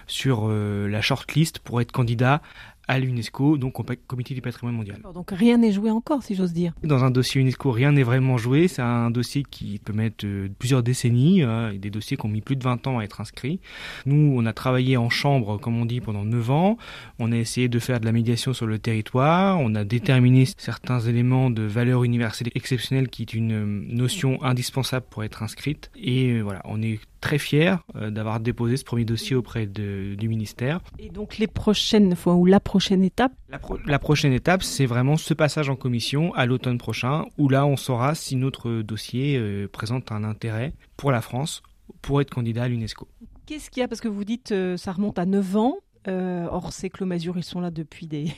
sur 0.06 0.50
la 0.50 1.02
shortlist 1.02 1.58
pour 1.58 1.82
être 1.82 1.92
candidat 1.92 2.44
à 2.88 3.00
l'UNESCO, 3.00 3.58
donc 3.58 3.80
au 3.80 3.86
comité 4.08 4.34
du 4.34 4.42
patrimoine 4.42 4.76
mondial. 4.76 5.02
Donc 5.14 5.32
rien 5.32 5.58
n'est 5.58 5.72
joué 5.72 5.92
encore, 5.92 6.24
si 6.24 6.36
j'ose 6.36 6.54
dire. 6.54 6.74
Dans 6.84 7.04
un 7.04 7.12
dossier 7.12 7.42
UNESCO, 7.42 7.72
rien 7.72 7.92
n'est 7.92 8.04
vraiment 8.04 8.38
joué. 8.38 8.68
C'est 8.68 8.82
un 8.82 9.10
dossier 9.12 9.44
qui 9.50 9.80
peut 9.84 9.94
mettre 9.94 10.26
euh, 10.26 10.50
plusieurs 10.60 10.84
décennies, 10.84 11.44
euh, 11.44 11.72
et 11.72 11.78
des 11.78 11.90
dossiers 11.90 12.18
qui 12.18 12.26
ont 12.26 12.30
mis 12.30 12.42
plus 12.42 12.56
de 12.56 12.64
20 12.64 12.88
ans 12.88 13.00
à 13.00 13.04
être 13.04 13.22
inscrits. 13.22 13.60
Nous, 14.06 14.36
on 14.38 14.46
a 14.46 14.54
travaillé 14.54 14.98
en 14.98 15.10
chambre, 15.10 15.58
comme 15.58 15.80
on 15.80 15.86
dit, 15.86 16.02
pendant 16.02 16.24
9 16.24 16.52
ans. 16.52 16.78
On 17.20 17.32
a 17.32 17.38
essayé 17.38 17.68
de 17.68 17.80
faire 17.80 18.00
de 18.00 18.06
la 18.06 18.12
médiation 18.12 18.54
sur 18.54 18.68
le 18.68 18.80
territoire. 18.80 19.60
On 19.60 19.76
a 19.76 19.84
déterminé 19.84 20.46
certains 20.58 21.00
éléments 21.00 21.50
de 21.50 21.64
valeur 21.64 22.04
universelle 22.04 22.50
exceptionnelle 22.56 23.10
qui 23.10 23.24
est 23.24 23.34
une 23.34 23.54
euh, 23.54 23.66
notion 23.66 24.42
indispensable 24.44 25.06
pour 25.10 25.24
être 25.24 25.44
inscrite. 25.44 25.92
Et 25.96 26.42
voilà, 26.42 26.62
on 26.66 26.82
est 26.82 27.00
très 27.26 27.40
fier 27.40 27.80
euh, 27.96 28.12
d'avoir 28.12 28.40
déposé 28.40 28.78
ce 28.78 28.84
premier 28.84 29.04
dossier 29.04 29.36
auprès 29.36 29.66
du 29.66 30.30
ministère. 30.30 30.80
Et 31.00 31.10
donc 31.10 31.40
les 31.40 31.48
prochaines 31.48 32.16
fois 32.16 32.36
ou 32.36 32.46
la 32.46 32.60
prochaine 32.60 32.75
étape 33.04 33.34
la, 33.86 34.00
prochaine 34.00 34.34
étape, 34.34 34.64
c'est 34.64 34.86
vraiment 34.86 35.18
ce 35.18 35.34
passage 35.34 35.70
en 35.70 35.76
commission 35.76 36.34
à 36.34 36.46
l'automne 36.46 36.78
prochain, 36.78 37.26
où 37.38 37.50
là 37.50 37.66
on 37.66 37.78
saura 37.78 38.16
si 38.16 38.36
notre 38.36 38.82
dossier 38.82 39.38
euh, 39.38 39.68
présente 39.68 40.12
un 40.12 40.24
intérêt 40.24 40.74
pour 40.98 41.12
la 41.12 41.22
France 41.22 41.64
pour 42.02 42.22
être 42.22 42.30
candidat 42.30 42.64
à 42.64 42.68
l'UNESCO. 42.68 43.08
Qu'est-ce 43.46 43.70
qu'il 43.70 43.82
y 43.82 43.84
a? 43.84 43.88
Parce 43.88 44.02
que 44.02 44.08
vous 44.08 44.24
dites 44.24 44.52
euh, 44.52 44.78
ça 44.78 44.92
remonte 44.92 45.20
à 45.20 45.26
9 45.26 45.56
ans. 45.56 45.78
or, 46.08 46.72
ces 46.72 46.90
clos-masures, 46.90 47.38
ils 47.38 47.44
sont 47.44 47.62
là 47.62 47.72
depuis 47.72 48.08
des, 48.08 48.32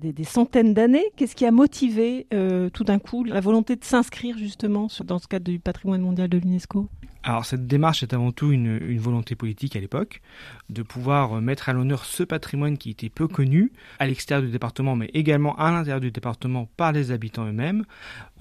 des, 0.00 0.24
centaines 0.24 0.74
d'années. 0.74 1.04
Qu'est-ce 1.16 1.34
qui 1.34 1.46
a 1.46 1.50
motivé 1.50 2.26
tout 2.72 2.84
d'un 2.84 2.98
coup 2.98 3.24
la 3.24 3.40
volonté 3.40 3.76
de 3.76 3.84
s'inscrire 3.84 4.38
justement 4.38 4.88
dans 5.04 5.18
ce 5.18 5.26
cadre 5.26 5.44
du 5.44 5.58
patrimoine 5.58 6.02
mondial 6.02 6.28
de 6.28 6.38
l'UNESCO? 6.38 6.88
Alors 7.24 7.46
cette 7.46 7.66
démarche 7.66 8.02
est 8.02 8.12
avant 8.12 8.32
tout 8.32 8.52
une, 8.52 8.98
volonté 8.98 9.34
politique 9.34 9.76
à 9.76 9.80
l'époque, 9.80 10.20
de 10.68 10.82
pouvoir 10.82 11.40
mettre 11.40 11.70
à 11.70 11.72
l'honneur 11.72 12.04
ce 12.04 12.22
patrimoine 12.22 12.76
qui 12.76 12.90
était 12.90 13.08
peu 13.08 13.26
connu 13.26 13.72
à 13.98 14.06
l'extérieur 14.06 14.44
du 14.44 14.52
département, 14.52 14.94
mais 14.94 15.10
également 15.14 15.56
à 15.56 15.70
l'intérieur 15.70 16.00
du 16.00 16.10
département 16.10 16.68
par 16.76 16.92
les 16.92 17.12
habitants 17.12 17.46
eux-mêmes. 17.46 17.84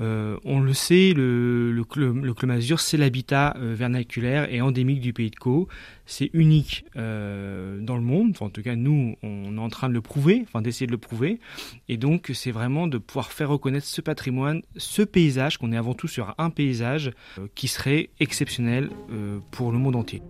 Euh, 0.02 0.38
on 0.44 0.60
le 0.60 0.74
sait, 0.74 1.14
le, 1.16 1.72
le, 1.72 1.86
le, 1.96 2.78
c'est 2.78 2.98
l'habitat 2.98 3.56
euh, 3.58 3.74
vernaculaire 3.74 4.52
et 4.54 4.60
endémique 4.60 5.00
du 5.00 5.14
pays 5.14 5.30
de 5.30 5.36
Caux. 5.36 5.70
C'est 6.06 6.30
unique 6.34 6.84
euh, 6.98 7.80
dans 7.80 7.96
le 7.96 8.02
monde, 8.02 8.36
en 8.42 8.50
tout 8.50 8.62
cas 8.62 8.76
nous, 8.76 9.16
on 9.24 9.56
est 9.56 9.62
en 9.62 9.70
train 9.70 9.88
de 9.88 9.94
le 9.94 10.02
prouver, 10.02 10.44
enfin 10.46 10.62
d'essayer 10.62 10.88
de 10.88 10.92
le 10.92 10.98
prouver. 10.98 11.40
Et 11.88 11.96
donc 11.96 12.32
c'est 12.34 12.52
vraiment 12.52 12.88
de 12.88 12.98
pouvoir 12.98 13.32
faire 13.32 13.48
reconnaître 13.48 13.86
ce 13.86 14.02
patrimoine, 14.02 14.62
ce 14.76 15.02
paysage, 15.02 15.58
qu'on 15.58 15.72
est 15.72 15.78
avant 15.78 15.94
tout 15.94 16.10
sur 16.10 16.36
un 16.38 16.50
paysage 16.50 17.12
qui 17.56 17.70
serait 17.70 18.10
exceptionnel 18.20 18.73
euh, 18.82 19.40
pour 19.52 19.72
le 19.72 19.78
monde 19.78 19.96
entier. 19.96 20.22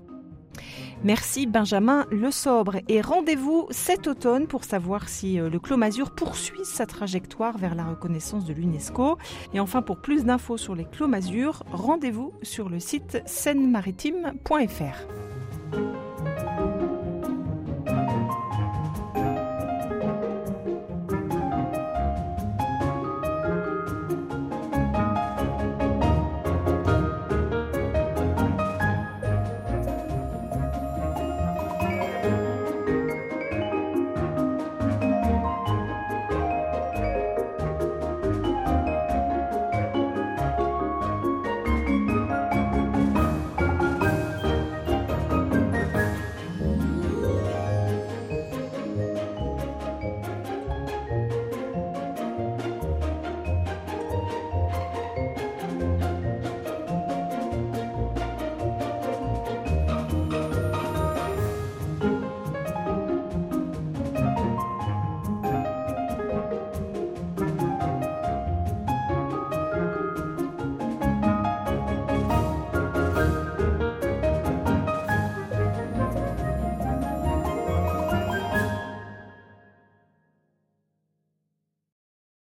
Merci 1.03 1.47
Benjamin 1.47 2.05
Le 2.11 2.31
Sobre 2.31 2.77
et 2.87 3.01
rendez-vous 3.01 3.67
cet 3.71 4.07
automne 4.07 4.47
pour 4.47 4.63
savoir 4.63 5.09
si 5.09 5.39
euh, 5.39 5.49
le 5.49 5.59
Clos 5.59 5.77
poursuit 6.15 6.63
sa 6.63 6.85
trajectoire 6.85 7.57
vers 7.57 7.75
la 7.75 7.83
reconnaissance 7.83 8.45
de 8.45 8.53
l'UNESCO. 8.53 9.17
Et 9.53 9.59
enfin 9.59 9.81
pour 9.81 10.01
plus 10.01 10.23
d'infos 10.23 10.57
sur 10.57 10.75
les 10.75 10.85
Clos 10.85 11.09
rendez-vous 11.71 12.33
sur 12.41 12.69
le 12.69 12.79
site 12.79 13.21
seine-maritime.fr. 13.25 16.02